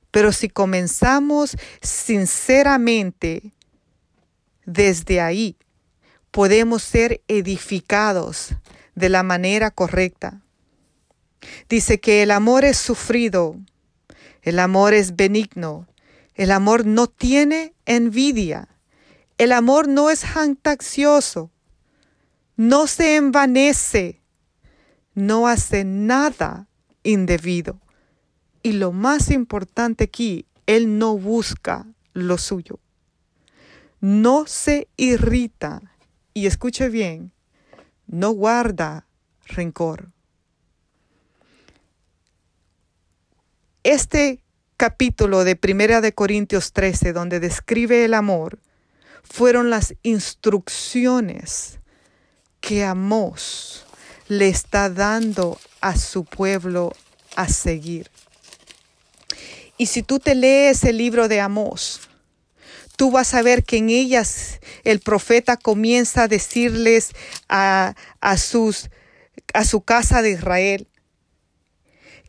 pero 0.09 0.31
si 0.31 0.47
comenzamos 0.47 1.57
sinceramente 1.81 3.51
desde 4.65 5.19
ahí, 5.19 5.57
podemos 6.31 6.81
ser 6.81 7.19
edificados 7.27 8.55
de 8.95 9.09
la 9.09 9.21
manera 9.21 9.69
correcta. 9.69 10.39
Dice 11.67 11.99
que 11.99 12.23
el 12.23 12.31
amor 12.31 12.63
es 12.63 12.77
sufrido, 12.77 13.57
el 14.43 14.59
amor 14.59 14.93
es 14.93 15.17
benigno, 15.17 15.89
el 16.35 16.51
amor 16.51 16.85
no 16.85 17.07
tiene 17.07 17.73
envidia. 17.85 18.69
El 19.37 19.51
amor 19.51 19.89
no 19.89 20.09
es 20.09 20.23
jactancioso, 20.23 21.51
no 22.55 22.87
se 22.87 23.17
envanece, 23.17 24.21
no 25.17 25.47
hace 25.47 25.83
nada 25.83 26.67
indebido. 27.01 27.81
Y 28.61 28.73
lo 28.73 28.91
más 28.91 29.31
importante 29.31 30.03
aquí, 30.03 30.45
Él 30.67 30.99
no 30.99 31.17
busca 31.17 31.87
lo 32.13 32.37
suyo. 32.37 32.79
No 33.99 34.45
se 34.45 34.89
irrita. 34.95 35.81
Y 36.35 36.45
escuche 36.45 36.89
bien, 36.89 37.31
no 38.05 38.29
guarda 38.29 39.07
rencor. 39.47 40.11
Este 43.81 44.43
capítulo 44.77 45.45
de 45.45 45.55
Primera 45.55 45.99
de 45.99 46.13
Corintios 46.13 46.73
13, 46.73 47.11
donde 47.11 47.39
describe 47.39 48.05
el 48.05 48.13
amor, 48.13 48.59
fueron 49.23 49.71
las 49.71 49.95
instrucciones 50.03 51.79
que 52.61 52.83
Amós 52.85 53.86
le 54.27 54.49
está 54.49 54.89
dando 54.89 55.59
a 55.81 55.97
su 55.97 56.23
pueblo 56.25 56.93
a 57.35 57.47
seguir. 57.47 58.09
Y 59.77 59.87
si 59.87 60.03
tú 60.03 60.19
te 60.19 60.35
lees 60.35 60.83
el 60.83 60.97
libro 60.97 61.27
de 61.27 61.39
Amós, 61.39 62.01
tú 62.95 63.11
vas 63.11 63.33
a 63.33 63.41
ver 63.41 63.63
que 63.63 63.77
en 63.77 63.89
ellas 63.89 64.59
el 64.83 64.99
profeta 64.99 65.55
comienza 65.55 66.23
a 66.23 66.27
decirles 66.27 67.11
a, 67.47 67.95
a, 68.21 68.37
sus, 68.37 68.89
a 69.53 69.63
su 69.63 69.81
casa 69.81 70.21
de 70.21 70.31
Israel 70.31 70.87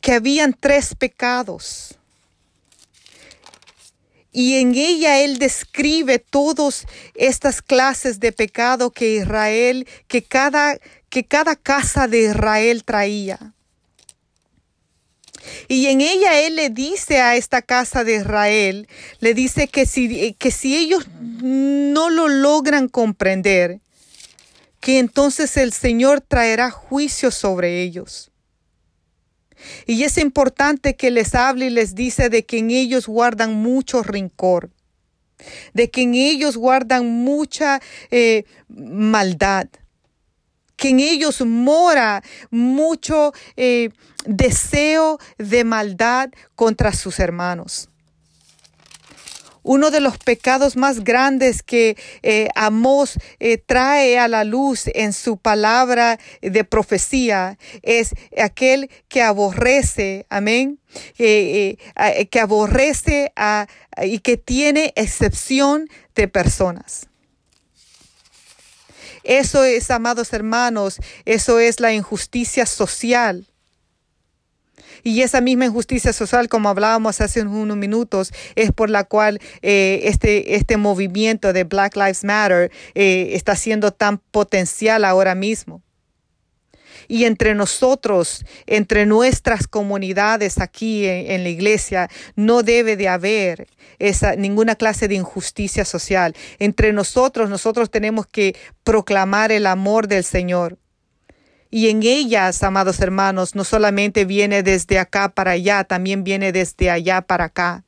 que 0.00 0.12
habían 0.12 0.54
tres 0.54 0.94
pecados 0.94 1.98
y 4.38 4.60
en 4.60 4.74
ella 4.74 5.20
él 5.20 5.38
describe 5.38 6.18
todas 6.18 6.86
estas 7.14 7.62
clases 7.62 8.20
de 8.20 8.30
pecado 8.30 8.90
que 8.90 9.16
Israel, 9.16 9.88
que 10.06 10.22
cada, 10.22 10.78
que 11.08 11.24
cada 11.24 11.56
casa 11.56 12.08
de 12.08 12.24
Israel 12.24 12.84
traía. 12.84 13.54
Y 15.68 15.86
en 15.86 16.00
ella 16.00 16.40
él 16.40 16.56
le 16.56 16.70
dice 16.70 17.20
a 17.20 17.36
esta 17.36 17.62
casa 17.62 18.04
de 18.04 18.16
Israel, 18.16 18.88
le 19.20 19.34
dice 19.34 19.68
que 19.68 19.86
si, 19.86 20.34
que 20.34 20.50
si 20.50 20.76
ellos 20.76 21.06
no 21.40 22.10
lo 22.10 22.28
logran 22.28 22.88
comprender, 22.88 23.80
que 24.80 24.98
entonces 24.98 25.56
el 25.56 25.72
Señor 25.72 26.20
traerá 26.20 26.70
juicio 26.70 27.30
sobre 27.30 27.82
ellos. 27.82 28.30
Y 29.86 30.04
es 30.04 30.18
importante 30.18 30.96
que 30.96 31.10
les 31.10 31.34
hable 31.34 31.66
y 31.66 31.70
les 31.70 31.94
dice 31.94 32.28
de 32.28 32.44
que 32.44 32.58
en 32.58 32.70
ellos 32.70 33.06
guardan 33.06 33.54
mucho 33.54 34.02
rencor, 34.02 34.70
de 35.74 35.90
que 35.90 36.02
en 36.02 36.14
ellos 36.14 36.56
guardan 36.56 37.06
mucha 37.06 37.80
eh, 38.10 38.44
maldad, 38.68 39.68
que 40.78 40.88
en 40.90 41.00
ellos 41.00 41.42
mora 41.42 42.22
mucho 42.50 43.34
eh, 43.56 43.90
deseo 44.24 45.18
de 45.36 45.64
maldad 45.64 46.30
contra 46.54 46.92
sus 46.92 47.18
hermanos 47.18 47.90
uno 49.68 49.90
de 49.90 50.00
los 50.00 50.16
pecados 50.16 50.78
más 50.78 51.04
grandes 51.04 51.62
que 51.62 51.98
eh, 52.22 52.48
Amós 52.54 53.18
eh, 53.38 53.58
trae 53.58 54.18
a 54.18 54.26
la 54.26 54.44
luz 54.44 54.84
en 54.94 55.12
su 55.12 55.36
palabra 55.36 56.18
de 56.40 56.64
profecía 56.64 57.58
es 57.82 58.14
aquel 58.42 58.88
que 59.08 59.22
aborrece, 59.22 60.24
amén, 60.30 60.80
eh, 61.18 61.76
que 62.30 62.40
aborrece 62.40 63.30
a, 63.36 63.66
y 64.02 64.20
que 64.20 64.38
tiene 64.38 64.94
excepción 64.96 65.86
de 66.14 66.28
personas. 66.28 67.08
Eso 69.28 69.62
es, 69.62 69.90
amados 69.90 70.32
hermanos, 70.32 71.00
eso 71.26 71.58
es 71.58 71.80
la 71.80 71.92
injusticia 71.92 72.64
social. 72.64 73.46
Y 75.02 75.20
esa 75.20 75.42
misma 75.42 75.66
injusticia 75.66 76.14
social, 76.14 76.48
como 76.48 76.70
hablábamos 76.70 77.20
hace 77.20 77.42
unos 77.42 77.76
minutos, 77.76 78.32
es 78.56 78.72
por 78.72 78.88
la 78.88 79.04
cual 79.04 79.38
eh, 79.60 80.00
este, 80.04 80.54
este 80.54 80.78
movimiento 80.78 81.52
de 81.52 81.64
Black 81.64 81.94
Lives 81.94 82.24
Matter 82.24 82.72
eh, 82.94 83.28
está 83.32 83.54
siendo 83.54 83.92
tan 83.92 84.16
potencial 84.16 85.04
ahora 85.04 85.34
mismo. 85.34 85.82
Y 87.08 87.24
entre 87.24 87.54
nosotros, 87.54 88.44
entre 88.66 89.06
nuestras 89.06 89.66
comunidades 89.66 90.60
aquí 90.60 91.06
en, 91.06 91.42
la 91.42 91.48
iglesia, 91.48 92.08
no 92.36 92.62
debe 92.62 92.96
de 92.96 93.08
haber 93.08 93.66
esa, 93.98 94.36
ninguna 94.36 94.76
clase 94.76 95.08
de 95.08 95.14
injusticia 95.14 95.86
social. 95.86 96.36
Entre 96.58 96.92
nosotros, 96.92 97.48
nosotros 97.48 97.90
tenemos 97.90 98.26
que 98.26 98.54
proclamar 98.84 99.50
el 99.50 99.66
amor 99.66 100.06
del 100.06 100.22
Señor. 100.22 100.78
Y 101.70 101.88
en 101.88 102.02
ellas, 102.02 102.62
amados 102.62 103.00
hermanos, 103.00 103.54
no 103.54 103.64
solamente 103.64 104.24
viene 104.24 104.62
desde 104.62 104.98
acá 104.98 105.30
para 105.30 105.52
allá, 105.52 105.84
también 105.84 106.24
viene 106.24 106.52
desde 106.52 106.90
allá 106.90 107.22
para 107.22 107.44
acá. 107.44 107.84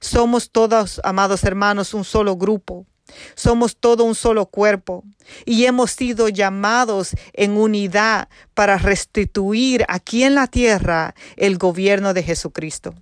Somos 0.00 0.50
todos, 0.50 1.00
amados 1.04 1.44
hermanos, 1.44 1.94
un 1.94 2.04
solo 2.04 2.36
grupo. 2.36 2.86
Somos 3.34 3.76
todo 3.76 4.04
un 4.04 4.14
solo 4.14 4.46
cuerpo 4.46 5.04
y 5.44 5.64
hemos 5.64 5.92
sido 5.92 6.28
llamados 6.28 7.10
en 7.32 7.52
unidad 7.52 8.28
para 8.54 8.78
restituir 8.78 9.84
aquí 9.88 10.24
en 10.24 10.34
la 10.34 10.46
tierra 10.46 11.14
el 11.36 11.58
gobierno 11.58 12.14
de 12.14 12.22
Jesucristo. 12.22 12.94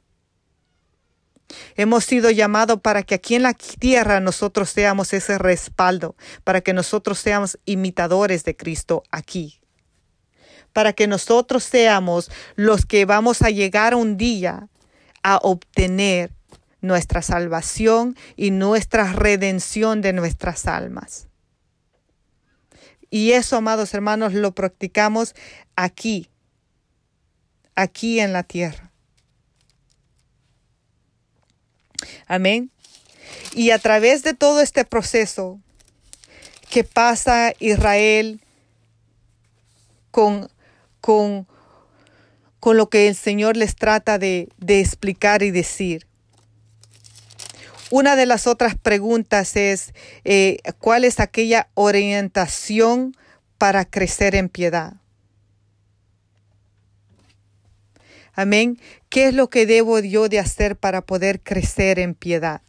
Hemos 1.77 2.05
sido 2.05 2.31
llamados 2.31 2.81
para 2.81 3.03
que 3.03 3.15
aquí 3.15 3.35
en 3.35 3.43
la 3.43 3.55
tierra 3.55 4.21
nosotros 4.21 4.69
seamos 4.69 5.15
ese 5.15 5.39
respaldo, 5.39 6.15
para 6.45 6.61
que 6.61 6.75
nosotros 6.75 7.19
seamos 7.19 7.59
imitadores 7.65 8.45
de 8.45 8.57
Cristo 8.57 9.03
aquí 9.11 9.61
para 10.73 10.93
que 10.93 11.09
nosotros 11.09 11.65
seamos 11.65 12.31
los 12.55 12.87
que 12.87 13.05
vamos 13.05 13.43
a 13.43 13.51
llegar 13.51 13.97
un 13.97 14.17
día 14.17 14.69
a 15.23 15.39
obtener 15.39 16.33
nuestra 16.81 17.23
salvación 17.23 18.17
y 18.37 18.51
nuestra 18.51 19.13
redención 19.13 20.01
de 20.01 20.13
nuestras 20.13 20.67
almas. 20.67 21.29
Y 23.11 23.33
eso, 23.33 23.57
amados 23.57 23.95
hermanos, 23.95 24.35
lo 24.35 24.53
practicamos 24.55 25.35
aquí, 25.77 26.29
aquí 27.75 28.21
en 28.21 28.33
la 28.33 28.43
tierra. 28.43 28.93
Amén. 32.27 32.71
Y 33.55 33.71
a 33.71 33.79
través 33.79 34.23
de 34.23 34.35
todo 34.35 34.61
este 34.61 34.85
proceso 34.85 35.61
que 36.71 36.85
pasa 36.85 37.55
Israel 37.59 38.41
con 40.11 40.51
con, 41.01 41.47
con 42.61 42.77
lo 42.77 42.89
que 42.89 43.09
el 43.09 43.17
Señor 43.17 43.57
les 43.57 43.77
trata 43.77 44.19
de, 44.19 44.49
de 44.59 44.81
explicar 44.81 45.43
y 45.43 45.51
decir. 45.51 46.08
Una 47.91 48.17
de 48.17 48.27
las 48.27 48.47
otras 48.47 48.77
preguntas 48.77 49.57
es, 49.57 49.95
eh, 50.25 50.59
¿cuál 50.79 51.05
es 51.05 51.21
aquella 51.21 51.69
orientación 51.75 53.17
para 53.57 53.87
crecer 53.87 54.35
en 54.35 54.49
piedad? 54.51 54.95
Amén. 58.35 58.79
¿Qué 59.09 59.29
es 59.29 59.35
lo 59.35 59.49
que 59.49 59.67
debo 59.67 59.99
yo 60.01 60.29
de 60.29 60.39
hacer 60.39 60.77
para 60.77 61.01
poder 61.01 61.41
crecer 61.41 61.99
en 61.99 62.15
piedad? 62.15 62.61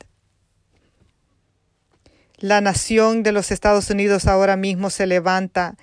La 2.37 2.61
nación 2.61 3.21
de 3.21 3.33
los 3.33 3.51
Estados 3.51 3.89
Unidos 3.89 4.25
ahora 4.25 4.55
mismo 4.55 4.89
se 4.89 5.05
levanta 5.05 5.75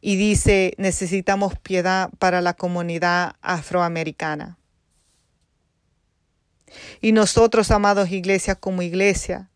y 0.00 0.16
dice, 0.16 0.74
necesitamos 0.76 1.58
piedad 1.58 2.10
para 2.18 2.42
la 2.42 2.52
comunidad 2.52 3.32
afroamericana. 3.40 4.58
Y 7.00 7.12
nosotros, 7.12 7.70
amados 7.70 8.10
iglesias, 8.10 8.56
como 8.60 8.82
iglesia, 8.82 9.48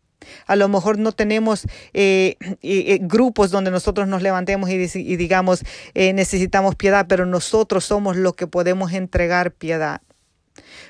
a 0.47 0.55
lo 0.55 0.67
mejor 0.69 0.97
no 0.97 1.11
tenemos 1.11 1.65
eh, 1.93 2.37
eh, 2.39 2.57
eh, 2.61 2.99
grupos 3.01 3.51
donde 3.51 3.71
nosotros 3.71 4.07
nos 4.07 4.21
levantemos 4.21 4.69
y, 4.69 4.75
y 4.75 5.15
digamos, 5.15 5.63
necesitamos 5.93 6.75
piedad, 6.75 7.05
pero 7.07 7.25
nosotros 7.25 7.85
somos 7.85 8.15
los 8.15 8.35
que 8.35 8.47
podemos 8.47 8.93
entregar 8.93 9.51
piedad. 9.51 10.01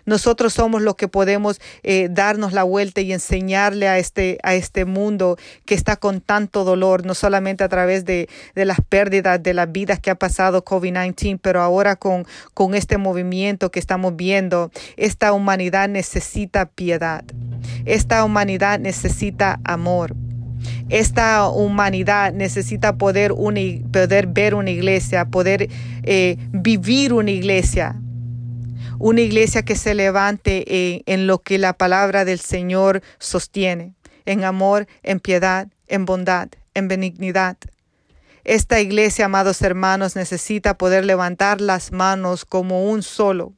Nosotros 0.05 0.53
somos 0.53 0.81
los 0.81 0.95
que 0.95 1.07
podemos 1.07 1.61
eh, 1.83 2.07
darnos 2.11 2.53
la 2.53 2.63
vuelta 2.63 3.01
y 3.01 3.13
enseñarle 3.13 3.87
a 3.87 3.97
este, 3.97 4.37
a 4.43 4.55
este 4.55 4.85
mundo 4.85 5.37
que 5.65 5.75
está 5.75 5.95
con 5.95 6.21
tanto 6.21 6.63
dolor, 6.63 7.05
no 7.05 7.13
solamente 7.13 7.63
a 7.63 7.69
través 7.69 8.05
de, 8.05 8.27
de 8.55 8.65
las 8.65 8.79
pérdidas 8.81 9.41
de 9.41 9.53
las 9.53 9.71
vidas 9.71 9.99
que 9.99 10.11
ha 10.11 10.15
pasado 10.15 10.65
COVID-19, 10.65 11.39
pero 11.41 11.61
ahora 11.61 11.95
con, 11.95 12.25
con 12.53 12.75
este 12.75 12.97
movimiento 12.97 13.71
que 13.71 13.79
estamos 13.79 14.15
viendo, 14.15 14.71
esta 14.97 15.33
humanidad 15.33 15.87
necesita 15.87 16.65
piedad. 16.65 17.23
Esta 17.85 18.23
humanidad 18.23 18.79
necesita 18.79 19.59
amor. 19.63 20.15
Esta 20.89 21.47
humanidad 21.47 22.33
necesita 22.33 22.97
poder, 22.97 23.33
poder 23.33 24.27
ver 24.27 24.55
una 24.55 24.69
iglesia, 24.69 25.25
poder 25.25 25.69
eh, 26.03 26.37
vivir 26.51 27.13
una 27.13 27.31
iglesia 27.31 27.95
una 29.03 29.19
iglesia 29.19 29.63
que 29.63 29.75
se 29.75 29.95
levante 29.95 31.03
en, 31.11 31.27
lo 31.27 31.39
que 31.39 31.57
la 31.57 31.73
palabra 31.73 32.23
del 32.23 32.39
Señor 32.39 33.01
sostiene, 33.19 33.95
en 34.23 34.45
amor, 34.45 34.87
en 35.03 35.19
piedad, 35.19 35.67
en 35.87 36.05
bondad, 36.05 36.47
en 36.73 36.87
benignidad. 36.87 37.57
Esta 38.45 38.79
iglesia, 38.79 39.25
amados 39.25 39.61
hermanos, 39.61 40.15
necesita 40.15 40.77
poder 40.77 41.03
levantar 41.03 41.59
las 41.59 41.91
manos 41.91 42.45
como 42.45 42.89
un 42.89 43.03
solo 43.03 43.51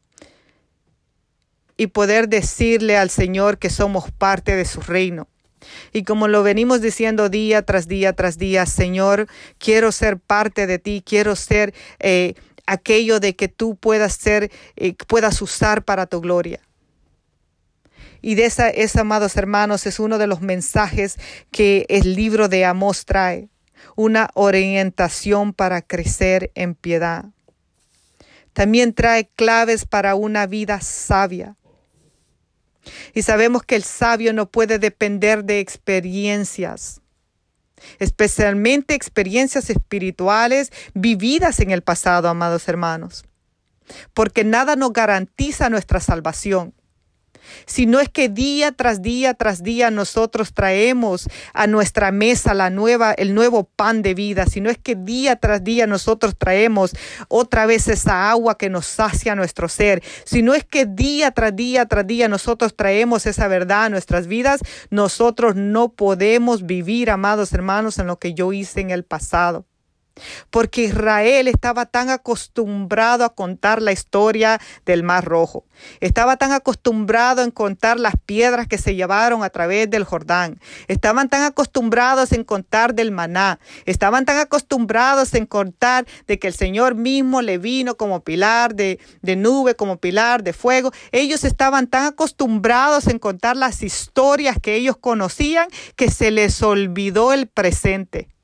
y 1.78 1.88
poder 1.88 2.28
decirle 2.28 2.98
al 2.98 3.12
Señor 3.12 3.60
que 3.60 3.70
somos 3.70 4.10
parte 4.10 4.56
de 4.56 4.66
su 4.66 4.82
reino. 4.82 5.28
Y 5.94 6.06
como 6.06 6.28
lo 6.28 6.42
venimos 6.42 6.82
diciendo 6.82 7.30
día 7.30 7.62
tras 7.62 7.88
día 7.88 8.14
tras 8.14 8.40
día, 8.40 8.66
Señor, 8.66 9.28
quiero 9.60 9.92
ser 9.92 10.18
parte 10.18 10.66
de 10.66 10.80
ti, 10.80 11.04
quiero 11.06 11.36
ser 11.36 11.72
eh, 12.00 12.34
aquello 12.66 13.20
de 13.20 13.36
que 13.36 13.48
tú 13.48 13.76
puedas 13.76 14.14
ser, 14.14 14.52
eh, 14.76 14.94
puedas 15.08 15.42
usar 15.42 15.84
para 15.84 16.06
tu 16.06 16.22
gloria. 16.22 16.62
Y 18.22 18.36
de 18.36 18.46
esa, 18.46 18.70
esa, 18.70 19.02
amados 19.02 19.38
hermanos, 19.38 19.86
es 19.86 20.00
uno 20.00 20.18
de 20.18 20.28
los 20.28 20.42
mensajes 20.42 21.18
que 21.52 21.86
el 21.90 22.16
libro 22.16 22.48
de 22.48 22.66
Amós 22.66 23.06
trae, 23.06 23.50
una 23.96 24.30
orientación 24.34 25.54
para 25.54 25.82
crecer 25.82 26.52
en 26.56 26.74
piedad. 26.74 27.26
También 28.54 28.94
trae 28.94 29.30
claves 29.36 29.86
para 29.86 30.16
una 30.16 30.48
vida 30.48 30.82
sabia. 30.82 31.56
Y 33.14 33.22
sabemos 33.22 33.64
que 33.64 33.76
el 33.76 33.84
sabio 33.84 34.34
no 34.34 34.50
puede 34.50 34.80
depender 34.80 35.44
de 35.44 35.60
experiencias 35.60 37.02
especialmente 38.00 38.96
experiencias 38.96 39.70
espirituales 39.70 40.72
vividas 40.94 41.60
en 41.60 41.72
el 41.72 41.82
pasado, 41.82 42.30
amados 42.30 42.68
hermanos, 42.68 43.26
porque 44.14 44.44
nada 44.44 44.76
nos 44.76 44.94
garantiza 44.94 45.70
nuestra 45.70 46.00
salvación 46.00 46.74
sino 47.66 48.00
es 48.00 48.10
que 48.10 48.30
día 48.30 48.72
tras 48.72 49.02
día 49.02 49.34
tras 49.34 49.64
día 49.64 49.92
nosotros 49.92 50.54
traemos 50.54 51.28
a 51.54 51.68
nuestra 51.68 52.12
mesa 52.12 52.54
la 52.54 52.70
nueva, 52.70 53.14
el 53.14 53.34
nuevo 53.34 53.64
pan 53.64 54.02
de 54.02 54.14
vida, 54.14 54.46
sino 54.46 54.70
es 54.70 54.78
que 54.78 54.96
día 54.96 55.36
tras 55.36 55.64
día 55.64 55.88
nosotros 55.88 56.36
traemos 56.38 56.96
otra 57.28 57.66
vez 57.66 57.88
esa 57.88 58.30
agua 58.30 58.58
que 58.58 58.70
nos 58.70 58.86
sacia 58.86 59.36
nuestro 59.36 59.70
ser, 59.70 60.04
sino 60.24 60.54
es 60.54 60.64
que 60.64 60.86
día 60.86 61.32
tras 61.32 61.56
día 61.56 61.86
tras 61.86 62.08
día 62.08 62.28
nosotros 62.28 62.76
traemos 62.76 63.26
esa 63.26 63.48
verdad 63.48 63.86
a 63.86 63.90
nuestras 63.90 64.28
vidas, 64.28 64.62
nosotros 64.90 65.56
no 65.56 65.94
podemos 65.94 66.66
vivir, 66.66 67.10
amados 67.10 67.54
hermanos, 67.54 68.00
en 68.00 68.08
lo 68.08 68.20
que 68.20 68.34
yo 68.34 68.54
hice 68.54 68.82
en 68.82 68.92
el 68.92 69.04
pasado 69.04 69.66
porque 70.50 70.84
Israel 70.84 71.48
estaba 71.48 71.86
tan 71.86 72.10
acostumbrado 72.10 73.26
a 73.26 73.34
contar 73.34 73.82
la 73.82 73.92
historia 73.92 74.60
del 74.86 75.04
Mar 75.04 75.26
Rojo, 75.26 75.66
estaba 76.00 76.38
tan 76.38 76.52
acostumbrado 76.52 77.44
en 77.44 77.52
contar 77.52 78.00
las 78.00 78.14
piedras 78.26 78.68
que 78.68 78.78
se 78.78 78.96
llevaron 78.96 79.44
a 79.44 79.50
través 79.50 79.90
del 79.90 80.04
Jordán, 80.04 80.60
estaban 80.88 81.30
tan 81.30 81.44
acostumbrados 81.44 82.32
en 82.32 82.44
contar 82.44 82.96
del 82.96 83.12
maná, 83.12 83.60
estaban 83.86 84.26
tan 84.26 84.38
acostumbrados 84.38 85.34
en 85.34 85.46
contar 85.46 86.06
de 86.28 86.40
que 86.40 86.48
el 86.48 86.54
Señor 86.54 86.96
mismo 86.96 87.42
le 87.42 87.58
vino 87.58 87.96
como 87.96 88.22
pilar 88.22 88.76
de, 88.76 89.00
de 89.22 89.36
nube, 89.36 89.76
como 89.76 89.98
pilar 89.98 90.44
de 90.44 90.54
fuego, 90.54 90.92
ellos 91.12 91.44
estaban 91.44 91.88
tan 91.88 92.06
acostumbrados 92.06 93.08
en 93.08 93.20
contar 93.20 93.58
las 93.58 93.84
historias 93.84 94.58
que 94.62 94.76
ellos 94.76 94.98
conocían 94.98 95.68
que 95.96 96.10
se 96.10 96.32
les 96.32 96.62
olvidó 96.62 97.34
el 97.34 97.48
presente. 97.48 98.35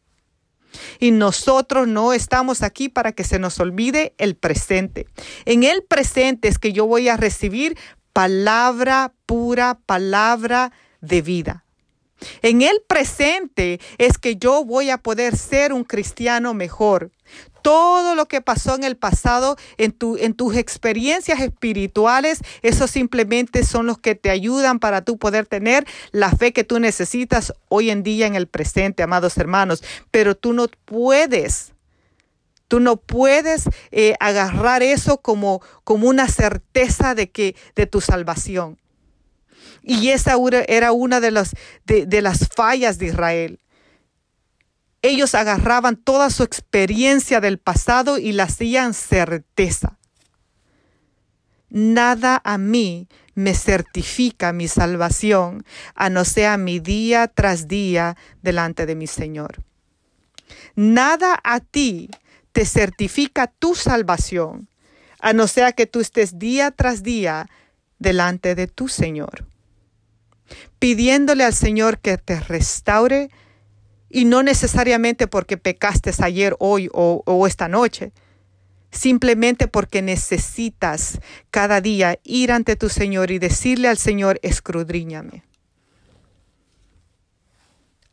Y 1.00 1.12
nosotros 1.12 1.88
no 1.88 2.14
estamos 2.14 2.62
aquí 2.62 2.90
para 2.90 3.12
que 3.12 3.24
se 3.24 3.40
nos 3.40 3.60
olvide 3.60 4.14
el 4.18 4.36
presente. 4.36 5.08
En 5.46 5.64
el 5.64 5.84
presente 5.84 6.48
es 6.48 6.60
que 6.60 6.74
yo 6.74 6.86
voy 6.86 7.10
a 7.10 7.18
recibir 7.18 7.78
palabra 8.14 9.14
pura, 9.26 9.80
palabra 9.86 10.72
de 11.02 11.22
vida. 11.22 11.66
En 12.42 12.62
el 12.62 12.82
presente 12.88 13.80
es 13.98 14.18
que 14.18 14.36
yo 14.36 14.64
voy 14.64 14.90
a 14.90 15.00
poder 15.00 15.36
ser 15.38 15.74
un 15.74 15.84
cristiano 15.84 16.54
mejor. 16.54 17.12
Todo 17.62 18.16
lo 18.16 18.28
que 18.28 18.42
pasó 18.42 18.76
en 18.76 18.84
el 18.84 18.98
pasado, 18.98 19.58
en, 19.78 19.92
tu, 19.92 20.18
en 20.18 20.34
tus 20.34 20.56
experiencias 20.56 21.40
espirituales, 21.40 22.40
eso 22.62 22.88
simplemente 22.88 23.64
son 23.64 23.88
los 23.88 23.98
que 23.98 24.16
te 24.16 24.30
ayudan 24.30 24.80
para 24.80 25.02
tú 25.04 25.18
poder 25.18 25.46
tener 25.46 25.86
la 26.12 26.32
fe 26.32 26.54
que 26.54 26.64
tú 26.64 26.80
necesitas 26.80 27.54
hoy 27.70 27.90
en 27.90 28.04
día 28.04 28.28
en 28.28 28.36
el 28.36 28.48
presente, 28.48 29.04
amados 29.04 29.38
hermanos. 29.38 29.84
Pero 30.12 30.36
tú 30.36 30.54
no 30.54 30.68
puedes 30.86 31.74
Tú 32.72 32.80
no 32.80 32.96
puedes 32.96 33.66
eh, 33.92 34.16
agarrar 34.22 34.82
eso 34.82 35.18
como, 35.18 35.62
como 35.84 36.08
una 36.08 36.30
certeza 36.30 37.16
de 37.16 37.30
que 37.30 37.54
de 37.76 37.86
tu 37.86 38.00
salvación. 38.00 38.78
Y 39.84 40.12
esa 40.12 40.36
era 40.70 40.94
una 40.94 41.20
de, 41.20 41.32
los, 41.32 41.50
de, 41.84 42.22
las 42.22 42.48
fallas 42.56 42.98
de 42.98 43.08
Israel. 43.08 43.60
Ellos 45.02 45.34
agarraban 45.36 45.96
toda 45.96 46.30
su 46.30 46.44
experiencia 46.44 47.42
del 47.42 47.58
pasado 47.58 48.18
y 48.18 48.34
la 48.34 48.44
hacían 48.44 48.94
certeza. 48.94 49.98
Nada 51.70 52.42
a 52.44 52.58
mí 52.58 53.08
me 53.34 53.56
certifica 53.56 54.54
mi 54.54 54.68
salvación, 54.68 55.66
a 55.96 56.10
no 56.10 56.26
sea 56.26 56.58
mi 56.58 56.80
día 56.80 57.28
tras 57.28 57.68
día 57.68 58.18
delante 58.42 58.86
de 58.86 58.96
mi 58.96 59.08
Señor. 59.08 59.64
Nada 60.76 61.40
a 61.44 61.62
ti 61.62 62.10
te 62.52 62.66
certifica 62.66 63.48
tu 63.48 63.74
salvación, 63.74 64.68
a 65.20 65.34
no 65.34 65.48
sea 65.48 65.72
que 65.72 65.88
tú 65.88 66.02
estés 66.02 66.38
día 66.38 66.72
tras 66.72 67.04
día 67.04 67.48
delante 68.00 68.54
de 68.54 68.68
tu 68.68 68.88
Señor 68.90 69.46
pidiéndole 70.80 71.44
al 71.44 71.54
Señor 71.54 72.00
que 72.00 72.18
te 72.18 72.40
restaure 72.40 73.30
y 74.14 74.26
no 74.26 74.44
necesariamente 74.44 75.28
porque 75.28 75.58
pecaste 75.58 76.12
ayer, 76.22 76.56
hoy 76.60 76.90
o, 76.94 77.48
esta 77.48 77.68
noche, 77.68 78.12
simplemente 78.92 79.68
porque 79.68 80.02
necesitas 80.02 81.20
cada 81.50 81.82
día 81.82 82.20
ir 82.24 82.52
ante 82.52 82.76
tu 82.76 82.90
Señor 82.90 83.32
y 83.32 83.40
decirle 83.40 83.88
al 83.88 83.98
Señor, 83.98 84.40
escudriñame. 84.44 85.44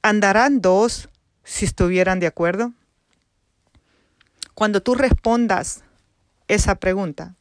¿Andarán 0.02 0.60
dos 0.60 1.08
si 1.42 1.64
estuvieran 1.64 2.20
de 2.20 2.28
acuerdo? 2.28 2.72
Cuando 4.54 4.82
tú 4.82 4.94
respondas 4.94 5.82
esa 6.46 6.76
pregunta, 6.76 7.34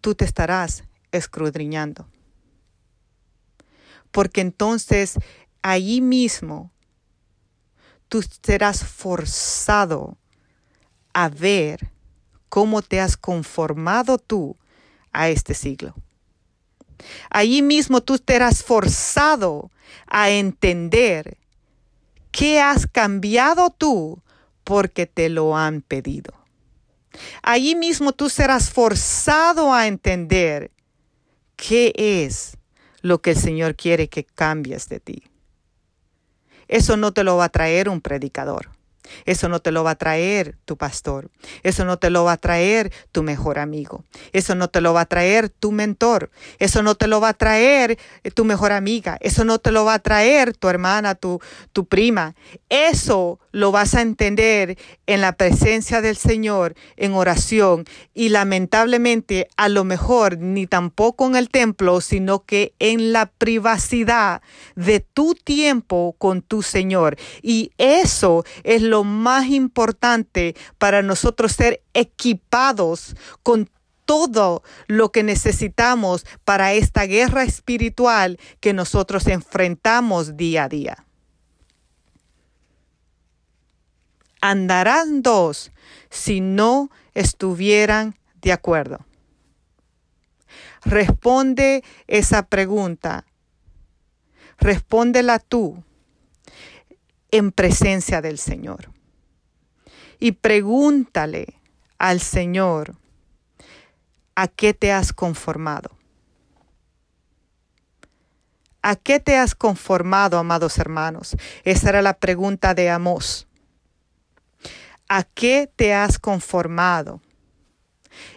tú 0.00 0.14
te 0.14 0.24
estarás 0.24 0.84
escudriñando 1.12 2.06
porque 4.10 4.40
entonces 4.40 5.14
allí 5.62 6.00
mismo 6.00 6.70
tú 8.08 8.24
serás 8.42 8.84
forzado 8.84 10.16
a 11.12 11.28
ver 11.28 11.90
cómo 12.48 12.82
te 12.82 13.00
has 13.00 13.16
conformado 13.16 14.18
tú 14.18 14.56
a 15.12 15.28
este 15.28 15.54
siglo. 15.54 15.94
Allí 17.30 17.62
mismo 17.62 18.00
tú 18.00 18.18
serás 18.26 18.62
forzado 18.62 19.70
a 20.06 20.30
entender 20.30 21.38
qué 22.30 22.60
has 22.60 22.86
cambiado 22.86 23.70
tú 23.70 24.22
porque 24.64 25.06
te 25.06 25.28
lo 25.28 25.56
han 25.56 25.82
pedido. 25.82 26.34
Allí 27.42 27.74
mismo 27.74 28.12
tú 28.12 28.28
serás 28.28 28.70
forzado 28.70 29.72
a 29.72 29.86
entender 29.86 30.70
qué 31.56 31.92
es 31.96 32.56
lo 33.00 33.20
que 33.20 33.30
el 33.30 33.38
Señor 33.38 33.76
quiere 33.76 34.08
que 34.08 34.24
cambies 34.24 34.88
de 34.88 35.00
ti. 35.00 35.22
Eso 36.68 36.96
no 36.96 37.12
te 37.12 37.24
lo 37.24 37.36
va 37.36 37.46
a 37.46 37.48
traer 37.48 37.88
un 37.88 38.00
predicador. 38.00 38.77
Eso 39.24 39.48
no 39.48 39.60
te 39.60 39.72
lo 39.72 39.84
va 39.84 39.92
a 39.92 39.94
traer 39.94 40.56
tu 40.64 40.76
pastor. 40.76 41.30
Eso 41.62 41.84
no 41.84 41.98
te 41.98 42.10
lo 42.10 42.24
va 42.24 42.32
a 42.32 42.36
traer 42.36 42.92
tu 43.12 43.22
mejor 43.22 43.58
amigo. 43.58 44.04
Eso 44.32 44.54
no 44.54 44.68
te 44.68 44.80
lo 44.80 44.92
va 44.92 45.02
a 45.02 45.06
traer 45.06 45.48
tu 45.48 45.72
mentor. 45.72 46.30
Eso 46.58 46.82
no 46.82 46.94
te 46.94 47.06
lo 47.06 47.20
va 47.20 47.30
a 47.30 47.34
traer 47.34 47.98
eh, 48.24 48.30
tu 48.30 48.44
mejor 48.44 48.72
amiga. 48.72 49.18
Eso 49.20 49.44
no 49.44 49.58
te 49.58 49.72
lo 49.72 49.84
va 49.84 49.94
a 49.94 49.98
traer 49.98 50.56
tu 50.56 50.68
hermana, 50.68 51.14
tu, 51.14 51.40
tu 51.72 51.86
prima. 51.86 52.34
Eso 52.68 53.40
lo 53.52 53.72
vas 53.72 53.94
a 53.94 54.02
entender 54.02 54.78
en 55.06 55.20
la 55.20 55.32
presencia 55.32 56.00
del 56.00 56.16
Señor, 56.16 56.74
en 56.96 57.14
oración. 57.14 57.84
Y 58.14 58.28
lamentablemente, 58.28 59.48
a 59.56 59.68
lo 59.68 59.84
mejor 59.84 60.38
ni 60.38 60.66
tampoco 60.66 61.26
en 61.26 61.36
el 61.36 61.48
templo, 61.48 62.00
sino 62.00 62.44
que 62.44 62.74
en 62.78 63.12
la 63.12 63.26
privacidad 63.26 64.42
de 64.76 65.00
tu 65.00 65.34
tiempo 65.34 66.14
con 66.18 66.42
tu 66.42 66.62
Señor. 66.62 67.16
Y 67.42 67.72
eso 67.78 68.44
es 68.64 68.82
lo 68.82 68.97
más 69.04 69.46
importante 69.46 70.54
para 70.78 71.02
nosotros 71.02 71.52
ser 71.52 71.82
equipados 71.94 73.16
con 73.42 73.70
todo 74.04 74.62
lo 74.86 75.12
que 75.12 75.22
necesitamos 75.22 76.24
para 76.44 76.72
esta 76.72 77.04
guerra 77.04 77.42
espiritual 77.42 78.38
que 78.60 78.72
nosotros 78.72 79.26
enfrentamos 79.26 80.36
día 80.38 80.64
a 80.64 80.68
día. 80.70 81.04
Andarán 84.40 85.20
dos 85.20 85.72
si 86.08 86.40
no 86.40 86.90
estuvieran 87.12 88.16
de 88.40 88.52
acuerdo. 88.52 89.04
Responde 90.84 91.84
esa 92.06 92.46
pregunta. 92.46 93.26
Respóndela 94.58 95.38
tú 95.38 95.84
en 97.30 97.52
presencia 97.52 98.20
del 98.20 98.38
Señor. 98.38 98.90
Y 100.18 100.32
pregúntale 100.32 101.60
al 101.98 102.20
Señor, 102.20 102.96
¿a 104.34 104.48
qué 104.48 104.74
te 104.74 104.92
has 104.92 105.12
conformado? 105.12 105.90
¿A 108.82 108.96
qué 108.96 109.20
te 109.20 109.36
has 109.36 109.54
conformado, 109.54 110.38
amados 110.38 110.78
hermanos? 110.78 111.36
Esa 111.64 111.90
era 111.90 112.02
la 112.02 112.14
pregunta 112.14 112.74
de 112.74 112.90
Amós. 112.90 113.46
¿A 115.08 115.24
qué 115.24 115.70
te 115.74 115.94
has 115.94 116.18
conformado? 116.18 117.20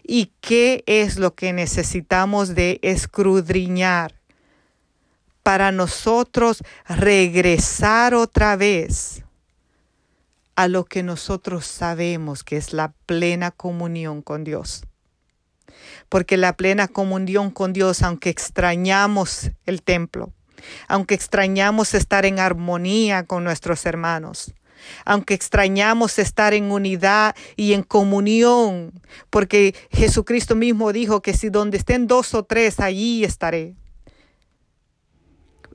¿Y 0.03 0.33
qué 0.41 0.83
es 0.87 1.17
lo 1.17 1.35
que 1.35 1.53
necesitamos 1.53 2.55
de 2.55 2.79
escudriñar 2.81 4.20
para 5.43 5.71
nosotros 5.71 6.63
regresar 6.87 8.13
otra 8.13 8.55
vez 8.55 9.23
a 10.55 10.67
lo 10.67 10.85
que 10.85 11.03
nosotros 11.03 11.65
sabemos 11.65 12.43
que 12.43 12.57
es 12.57 12.73
la 12.73 12.93
plena 13.05 13.51
comunión 13.51 14.21
con 14.21 14.43
Dios. 14.43 14.83
Porque 16.09 16.37
la 16.37 16.57
plena 16.57 16.87
comunión 16.87 17.51
con 17.51 17.73
Dios, 17.73 18.03
aunque 18.03 18.29
extrañamos 18.29 19.51
el 19.65 19.81
templo, 19.81 20.33
aunque 20.87 21.15
extrañamos 21.15 21.93
estar 21.93 22.25
en 22.25 22.39
armonía 22.39 23.23
con 23.23 23.43
nuestros 23.43 23.85
hermanos, 23.85 24.53
aunque 25.05 25.33
extrañamos 25.33 26.19
estar 26.19 26.53
en 26.53 26.71
unidad 26.71 27.35
y 27.55 27.73
en 27.73 27.83
comunión, 27.83 28.93
porque 29.29 29.73
Jesucristo 29.91 30.55
mismo 30.55 30.91
dijo 30.91 31.21
que 31.21 31.33
si 31.33 31.49
donde 31.49 31.77
estén 31.77 32.07
dos 32.07 32.33
o 32.33 32.43
tres, 32.43 32.79
allí 32.79 33.23
estaré. 33.23 33.75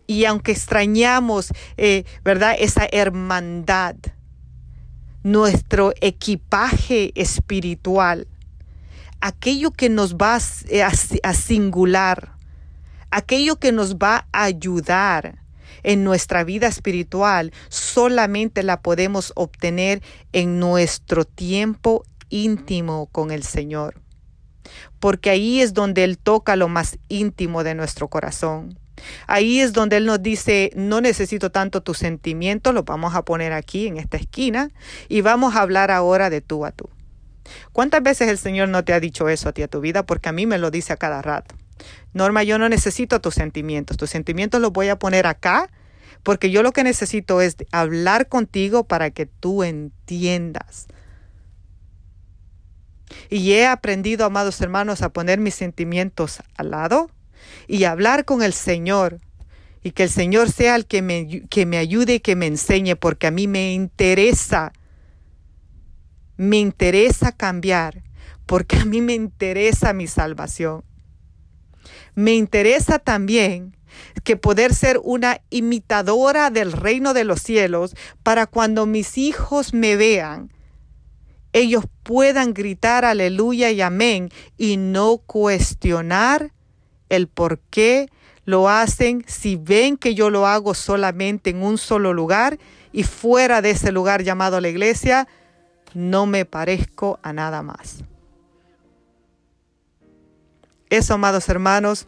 Y 0.07 0.25
aunque 0.25 0.53
extrañamos, 0.53 1.53
eh, 1.77 2.05
¿verdad? 2.23 2.57
Esa 2.59 2.87
hermandad, 2.91 3.97
nuestro 5.23 5.93
equipaje 6.01 7.13
espiritual, 7.15 8.29
aquello 9.21 9.73
que 9.73 9.89
nos 9.89 10.17
va 10.17 10.39
eh, 10.69 10.83
a, 10.83 11.35
singular, 11.35 12.33
aquello 13.11 13.57
que 13.57 13.73
nos 13.73 13.97
va 13.97 14.29
a 14.33 14.45
ayudar 14.45 15.43
en 15.83 16.05
nuestra 16.05 16.45
vida 16.45 16.69
espiritual, 16.69 17.53
solamente 17.69 18.63
la 18.63 18.83
podemos 18.83 19.33
obtener 19.35 20.03
en 20.33 20.61
nuestro 20.61 21.25
tiempo 21.25 22.05
íntimo 22.29 23.07
con 23.07 23.31
el 23.31 23.43
Señor. 23.43 24.01
Porque 24.99 25.31
ahí 25.31 25.61
es 25.61 25.75
donde 25.75 26.05
Él 26.05 26.19
toca 26.19 26.57
lo 26.57 26.69
más 26.69 26.99
íntimo 27.09 27.63
de 27.63 27.75
nuestro 27.75 28.09
corazón. 28.09 28.79
Ahí 29.27 29.61
es 29.61 29.73
donde 29.73 29.99
Él 29.99 30.07
nos 30.07 30.23
dice, 30.23 30.71
no 30.75 31.01
necesito 31.01 31.51
tanto 31.51 31.83
tus 31.83 31.99
sentimientos, 31.99 32.75
los 32.75 32.85
vamos 32.85 33.15
a 33.15 33.23
poner 33.23 33.53
aquí 33.53 33.87
en 33.87 33.99
esta 33.99 34.17
esquina 34.17 34.71
y 35.09 35.21
vamos 35.21 35.55
a 35.55 35.61
hablar 35.61 35.91
ahora 35.91 36.31
de 36.31 36.41
tú 36.41 36.65
a 36.65 36.73
tú. 36.73 36.89
¿Cuántas 37.73 38.03
veces 38.03 38.29
el 38.29 38.39
Señor 38.39 38.69
no 38.69 38.85
te 38.85 38.93
ha 38.93 39.01
dicho 39.01 39.29
eso 39.29 39.49
a 39.49 39.53
ti 39.53 39.63
a 39.63 39.69
tu 39.69 39.81
vida? 39.81 40.05
Porque 40.05 40.29
a 40.29 40.33
mí 40.33 40.47
me 40.47 40.59
lo 40.59 40.71
dice 40.71 40.93
a 40.93 40.97
cada 40.97 41.23
rato. 41.23 41.55
Norma, 42.13 42.43
yo 42.43 42.59
no 42.59 42.69
necesito 42.69 43.21
tus 43.21 43.35
sentimientos, 43.35 43.97
tus 43.97 44.11
sentimientos 44.11 44.61
los 44.61 44.73
voy 44.73 44.89
a 44.89 44.99
poner 44.99 45.27
acá 45.27 45.71
porque 46.23 46.51
yo 46.51 46.65
lo 46.65 46.73
que 46.73 46.83
necesito 46.83 47.41
es 47.41 47.57
hablar 47.71 48.29
contigo 48.29 48.85
para 48.85 49.11
que 49.11 49.27
tú 49.27 49.63
entiendas. 49.63 50.89
Y 53.31 53.53
he 53.53 53.67
aprendido, 53.67 54.25
amados 54.25 54.61
hermanos, 54.61 55.03
a 55.03 55.13
poner 55.13 55.39
mis 55.39 55.55
sentimientos 55.55 56.43
al 56.57 56.73
lado 56.73 57.11
y 57.67 57.85
hablar 57.85 58.25
con 58.25 58.43
el 58.43 58.53
Señor 58.53 59.21
Y 59.83 59.93
que 59.93 60.05
el 60.05 60.11
Señor 60.11 60.51
sea 60.51 60.75
el 60.75 60.87
que 60.87 61.01
me, 61.03 61.47
que 61.49 61.65
me 61.67 61.79
ayude 61.79 62.15
y 62.15 62.21
que 62.21 62.35
me 62.35 62.47
enseñe, 62.47 62.97
porque 62.97 63.29
a 63.29 63.31
mí 63.31 63.47
me 63.47 63.73
interesa, 63.73 64.73
me 66.37 66.59
interesa 66.59 67.31
cambiar, 67.31 68.03
porque 68.47 68.79
a 68.79 68.85
mí 68.85 69.01
me 69.01 69.15
interesa 69.15 69.93
mi 69.93 70.09
salvación. 70.09 70.83
Me 72.17 72.35
interesa 72.35 72.99
también 72.99 73.77
que 74.25 74.37
poder 74.37 74.75
ser 74.75 75.01
una 75.05 75.41
imitadora 75.51 76.51
del 76.51 76.73
reino 76.73 77.15
de 77.15 77.23
los 77.23 77.41
cielos 77.41 77.95
para 78.25 78.47
cuando 78.47 78.87
mis 78.87 79.17
hijos 79.19 79.73
me 79.73 79.95
vean, 79.95 80.51
ellos 81.53 81.85
puedan 82.03 82.53
gritar 82.53 83.07
aleluya 83.07 83.71
y 83.71 83.81
amén 83.81 84.29
y 84.59 84.77
no 84.77 85.19
cuestionar 85.19 86.53
el 87.09 87.29
por 87.29 87.59
qué 87.59 88.09
lo 88.45 88.69
hacen 88.69 89.25
si 89.27 89.57
ven 89.57 89.97
que 89.97 90.15
yo 90.15 90.31
lo 90.31 90.47
hago 90.47 90.75
solamente 90.75 91.51
en 91.51 91.63
un 91.63 91.79
solo 91.79 92.13
lugar 92.13 92.59
y 92.93 93.03
fuera 93.03 93.61
de 93.61 93.71
ese 93.71 93.93
lugar 93.93 94.23
llamado 94.23 94.61
la 94.61 94.69
iglesia, 94.69 95.29
no 95.95 96.27
me 96.27 96.45
parezco 96.45 97.19
a 97.23 97.33
nada 97.33 97.63
más. 97.63 98.05
Eso, 100.89 101.15
amados 101.15 101.49
hermanos, 101.49 102.07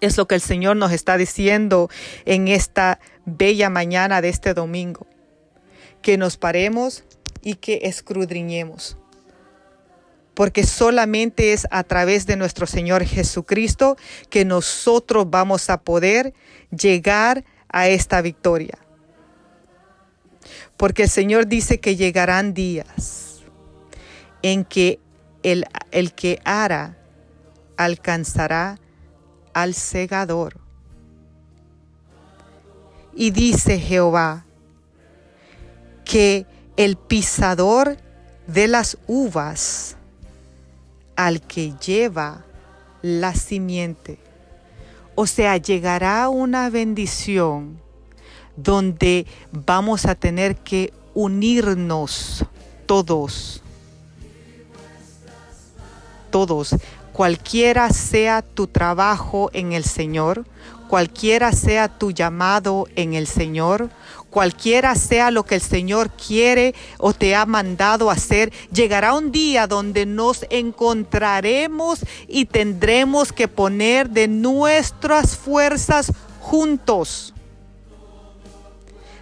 es 0.00 0.18
lo 0.18 0.28
que 0.28 0.34
el 0.34 0.42
Señor 0.42 0.76
nos 0.76 0.92
está 0.92 1.16
diciendo 1.16 1.88
en 2.26 2.48
esta 2.48 3.00
bella 3.24 3.70
mañana 3.70 4.20
de 4.20 4.28
este 4.28 4.52
domingo. 4.52 5.06
Que 6.02 6.18
nos 6.18 6.36
paremos 6.36 7.04
y 7.42 7.54
que 7.54 7.80
escudriñemos 7.84 8.98
porque 10.34 10.64
solamente 10.64 11.52
es 11.52 11.66
a 11.70 11.84
través 11.84 12.26
de 12.26 12.36
nuestro 12.36 12.66
Señor 12.66 13.04
Jesucristo 13.04 13.96
que 14.30 14.44
nosotros 14.44 15.30
vamos 15.30 15.70
a 15.70 15.80
poder 15.80 16.34
llegar 16.70 17.44
a 17.68 17.88
esta 17.88 18.20
victoria. 18.20 18.78
Porque 20.76 21.04
el 21.04 21.08
Señor 21.08 21.46
dice 21.46 21.78
que 21.78 21.96
llegarán 21.96 22.52
días 22.52 23.42
en 24.42 24.64
que 24.64 25.00
el, 25.42 25.64
el 25.92 26.12
que 26.14 26.40
ara 26.44 26.98
alcanzará 27.76 28.78
al 29.52 29.74
segador. 29.74 30.58
Y 33.14 33.30
dice 33.30 33.78
Jehová 33.78 34.44
que 36.04 36.46
el 36.76 36.96
pisador 36.96 37.96
de 38.48 38.66
las 38.66 38.98
uvas 39.06 39.96
al 41.16 41.40
que 41.40 41.74
lleva 41.84 42.44
la 43.02 43.34
simiente. 43.34 44.18
O 45.14 45.26
sea, 45.26 45.56
llegará 45.56 46.28
una 46.28 46.70
bendición 46.70 47.80
donde 48.56 49.26
vamos 49.52 50.06
a 50.06 50.14
tener 50.14 50.56
que 50.56 50.92
unirnos 51.14 52.44
todos. 52.86 53.62
Todos, 56.30 56.74
cualquiera 57.12 57.90
sea 57.90 58.42
tu 58.42 58.66
trabajo 58.66 59.50
en 59.52 59.72
el 59.72 59.84
Señor, 59.84 60.44
cualquiera 60.88 61.52
sea 61.52 61.88
tu 61.88 62.10
llamado 62.10 62.86
en 62.96 63.14
el 63.14 63.28
Señor, 63.28 63.90
cualquiera 64.34 64.96
sea 64.96 65.30
lo 65.30 65.44
que 65.44 65.54
el 65.54 65.60
Señor 65.60 66.10
quiere 66.10 66.74
o 66.98 67.12
te 67.12 67.36
ha 67.36 67.46
mandado 67.46 68.10
hacer, 68.10 68.52
llegará 68.72 69.14
un 69.14 69.30
día 69.30 69.68
donde 69.68 70.06
nos 70.06 70.44
encontraremos 70.50 72.00
y 72.26 72.46
tendremos 72.46 73.32
que 73.32 73.46
poner 73.46 74.10
de 74.10 74.26
nuestras 74.26 75.36
fuerzas 75.36 76.12
juntos. 76.40 77.32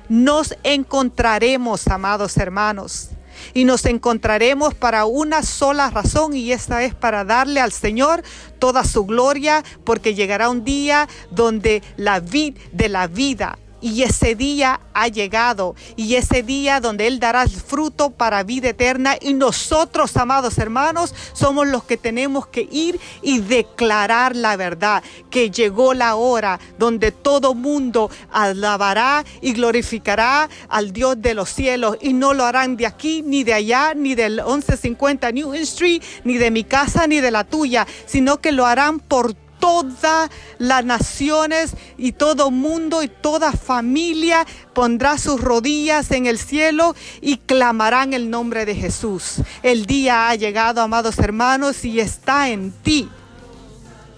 Nos 0.08 0.56
encontraremos, 0.62 1.88
amados 1.88 2.38
hermanos 2.38 3.10
y 3.52 3.66
nos 3.66 3.84
encontraremos 3.84 4.72
para 4.72 5.04
una 5.04 5.42
sola 5.42 5.90
razón 5.90 6.34
y 6.34 6.52
esta 6.52 6.84
es 6.84 6.94
para 6.94 7.24
darle 7.24 7.60
al 7.60 7.72
Señor 7.72 8.22
toda 8.58 8.82
su 8.82 9.04
gloria 9.04 9.62
porque 9.84 10.14
llegará 10.14 10.48
un 10.48 10.64
día 10.64 11.06
donde 11.30 11.82
la 11.98 12.20
vid 12.20 12.56
de 12.72 12.88
la 12.88 13.08
vida 13.08 13.58
y 13.82 14.04
ese 14.04 14.34
día 14.34 14.80
ha 14.94 15.08
llegado 15.08 15.74
y 15.96 16.14
ese 16.14 16.42
día 16.42 16.80
donde 16.80 17.08
Él 17.08 17.18
dará 17.18 17.46
fruto 17.48 18.10
para 18.10 18.44
vida 18.44 18.70
eterna. 18.70 19.16
Y 19.20 19.34
nosotros, 19.34 20.16
amados 20.16 20.56
hermanos, 20.58 21.14
somos 21.32 21.66
los 21.66 21.84
que 21.84 21.96
tenemos 21.96 22.46
que 22.46 22.68
ir 22.70 22.98
y 23.20 23.40
declarar 23.40 24.36
la 24.36 24.56
verdad, 24.56 25.02
que 25.30 25.50
llegó 25.50 25.92
la 25.94 26.14
hora 26.14 26.60
donde 26.78 27.10
todo 27.10 27.54
mundo 27.54 28.10
alabará 28.30 29.24
y 29.40 29.52
glorificará 29.52 30.48
al 30.68 30.92
Dios 30.92 31.20
de 31.20 31.34
los 31.34 31.50
cielos. 31.50 31.96
Y 32.00 32.12
no 32.12 32.32
lo 32.32 32.44
harán 32.44 32.76
de 32.76 32.86
aquí 32.86 33.22
ni 33.22 33.42
de 33.44 33.54
allá, 33.54 33.94
ni 33.94 34.14
del 34.14 34.36
1150 34.36 35.32
New 35.32 35.54
Street, 35.54 36.02
ni 36.24 36.38
de 36.38 36.50
mi 36.50 36.64
casa, 36.64 37.06
ni 37.06 37.20
de 37.20 37.30
la 37.30 37.44
tuya, 37.44 37.86
sino 38.06 38.40
que 38.40 38.52
lo 38.52 38.64
harán 38.64 39.00
por 39.00 39.34
todas 39.62 40.28
las 40.58 40.84
naciones 40.84 41.74
y 41.96 42.10
todo 42.10 42.50
mundo 42.50 43.04
y 43.04 43.06
toda 43.06 43.52
familia 43.52 44.44
pondrá 44.74 45.18
sus 45.18 45.40
rodillas 45.40 46.10
en 46.10 46.26
el 46.26 46.36
cielo 46.38 46.96
y 47.20 47.36
clamarán 47.36 48.12
el 48.12 48.28
nombre 48.28 48.66
de 48.66 48.74
Jesús. 48.74 49.36
El 49.62 49.86
día 49.86 50.28
ha 50.28 50.34
llegado, 50.34 50.82
amados 50.82 51.20
hermanos, 51.20 51.84
y 51.84 52.00
está 52.00 52.48
en 52.48 52.72
ti. 52.72 53.08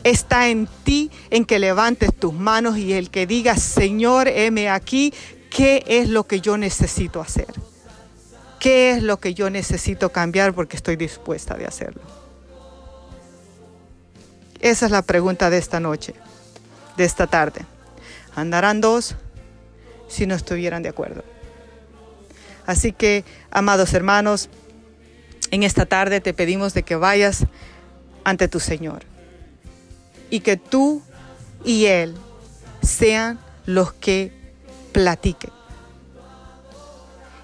Está 0.03 0.49
en 0.49 0.66
ti 0.82 1.11
en 1.28 1.45
que 1.45 1.59
levantes 1.59 2.14
tus 2.14 2.32
manos 2.32 2.78
y 2.78 2.95
el 2.95 3.11
que 3.11 3.26
diga, 3.26 3.59
Señor, 3.59 4.28
heme 4.28 4.70
aquí, 4.70 5.12
¿qué 5.51 5.84
es 5.86 6.09
lo 6.09 6.26
que 6.26 6.40
yo 6.40 6.57
necesito 6.57 7.20
hacer? 7.20 7.53
¿Qué 8.59 8.92
es 8.92 9.03
lo 9.03 9.20
que 9.20 9.34
yo 9.34 9.51
necesito 9.51 10.09
cambiar 10.09 10.55
porque 10.55 10.76
estoy 10.76 10.97
dispuesta 10.97 11.55
de 11.55 11.66
hacerlo? 11.66 12.23
Esa 14.64 14.86
es 14.86 14.92
la 14.92 15.02
pregunta 15.02 15.50
de 15.50 15.58
esta 15.58 15.78
noche, 15.78 16.14
de 16.96 17.04
esta 17.04 17.26
tarde. 17.26 17.66
¿Andarán 18.34 18.80
dos 18.80 19.14
si 20.08 20.24
no 20.24 20.34
estuvieran 20.34 20.82
de 20.82 20.88
acuerdo? 20.88 21.22
Así 22.64 22.92
que, 22.92 23.26
amados 23.50 23.92
hermanos, 23.92 24.48
en 25.50 25.64
esta 25.64 25.84
tarde 25.84 26.22
te 26.22 26.32
pedimos 26.32 26.72
de 26.72 26.82
que 26.82 26.96
vayas 26.96 27.44
ante 28.24 28.48
tu 28.48 28.58
Señor 28.58 29.02
y 30.30 30.40
que 30.40 30.56
tú 30.56 31.02
y 31.62 31.84
Él 31.84 32.14
sean 32.80 33.38
los 33.66 33.92
que 33.92 34.32
platiquen 34.92 35.52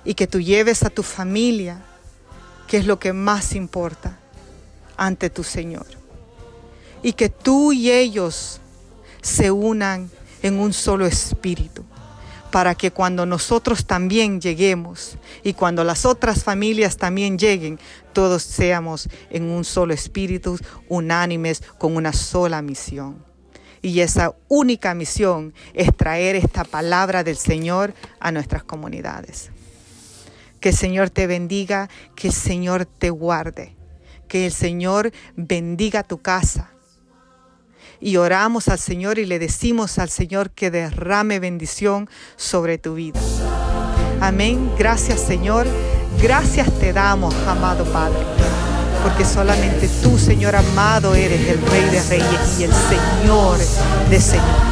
y 0.06 0.14
que 0.14 0.26
tú 0.26 0.40
lleves 0.40 0.84
a 0.84 0.88
tu 0.88 1.02
familia, 1.02 1.82
que 2.66 2.78
es 2.78 2.86
lo 2.86 2.98
que 2.98 3.12
más 3.12 3.54
importa, 3.54 4.16
ante 4.96 5.28
tu 5.28 5.44
Señor 5.44 5.99
y 7.02 7.12
que 7.12 7.28
tú 7.28 7.72
y 7.72 7.90
ellos 7.90 8.60
se 9.22 9.50
unan 9.50 10.10
en 10.42 10.58
un 10.58 10.72
solo 10.72 11.06
espíritu 11.06 11.84
para 12.50 12.74
que 12.74 12.90
cuando 12.90 13.26
nosotros 13.26 13.86
también 13.86 14.40
lleguemos 14.40 15.16
y 15.42 15.52
cuando 15.52 15.84
las 15.84 16.04
otras 16.04 16.42
familias 16.42 16.96
también 16.96 17.38
lleguen, 17.38 17.78
todos 18.12 18.42
seamos 18.42 19.08
en 19.30 19.44
un 19.44 19.64
solo 19.64 19.94
espíritu, 19.94 20.58
unánimes, 20.88 21.62
con 21.78 21.96
una 21.96 22.12
sola 22.12 22.60
misión. 22.60 23.24
Y 23.82 24.00
esa 24.00 24.34
única 24.48 24.94
misión 24.94 25.54
es 25.72 25.96
traer 25.96 26.36
esta 26.36 26.64
palabra 26.64 27.24
del 27.24 27.36
Señor 27.36 27.94
a 28.18 28.30
nuestras 28.32 28.62
comunidades. 28.64 29.50
Que 30.60 30.70
el 30.70 30.76
Señor 30.76 31.08
te 31.08 31.26
bendiga, 31.26 31.88
que 32.14 32.28
el 32.28 32.34
Señor 32.34 32.84
te 32.84 33.08
guarde, 33.08 33.76
que 34.28 34.46
el 34.46 34.52
Señor 34.52 35.12
bendiga 35.36 36.02
tu 36.02 36.18
casa, 36.18 36.70
y 38.00 38.16
oramos 38.16 38.68
al 38.68 38.78
Señor 38.78 39.18
y 39.18 39.26
le 39.26 39.38
decimos 39.38 39.98
al 39.98 40.10
Señor 40.10 40.50
que 40.50 40.70
derrame 40.70 41.38
bendición 41.38 42.08
sobre 42.36 42.78
tu 42.78 42.94
vida. 42.94 43.20
Amén. 44.20 44.70
Gracias 44.78 45.20
Señor. 45.20 45.66
Gracias 46.20 46.70
te 46.78 46.92
damos, 46.92 47.34
amado 47.46 47.84
Padre. 47.92 48.18
Porque 49.02 49.24
solamente 49.24 49.88
tú, 50.02 50.18
Señor 50.18 50.56
amado, 50.56 51.14
eres 51.14 51.48
el 51.48 51.60
Rey 51.70 51.84
de 51.84 52.02
Reyes 52.02 52.58
y 52.58 52.64
el 52.64 52.72
Señor 52.72 53.58
de 54.10 54.20
Señores. 54.20 54.70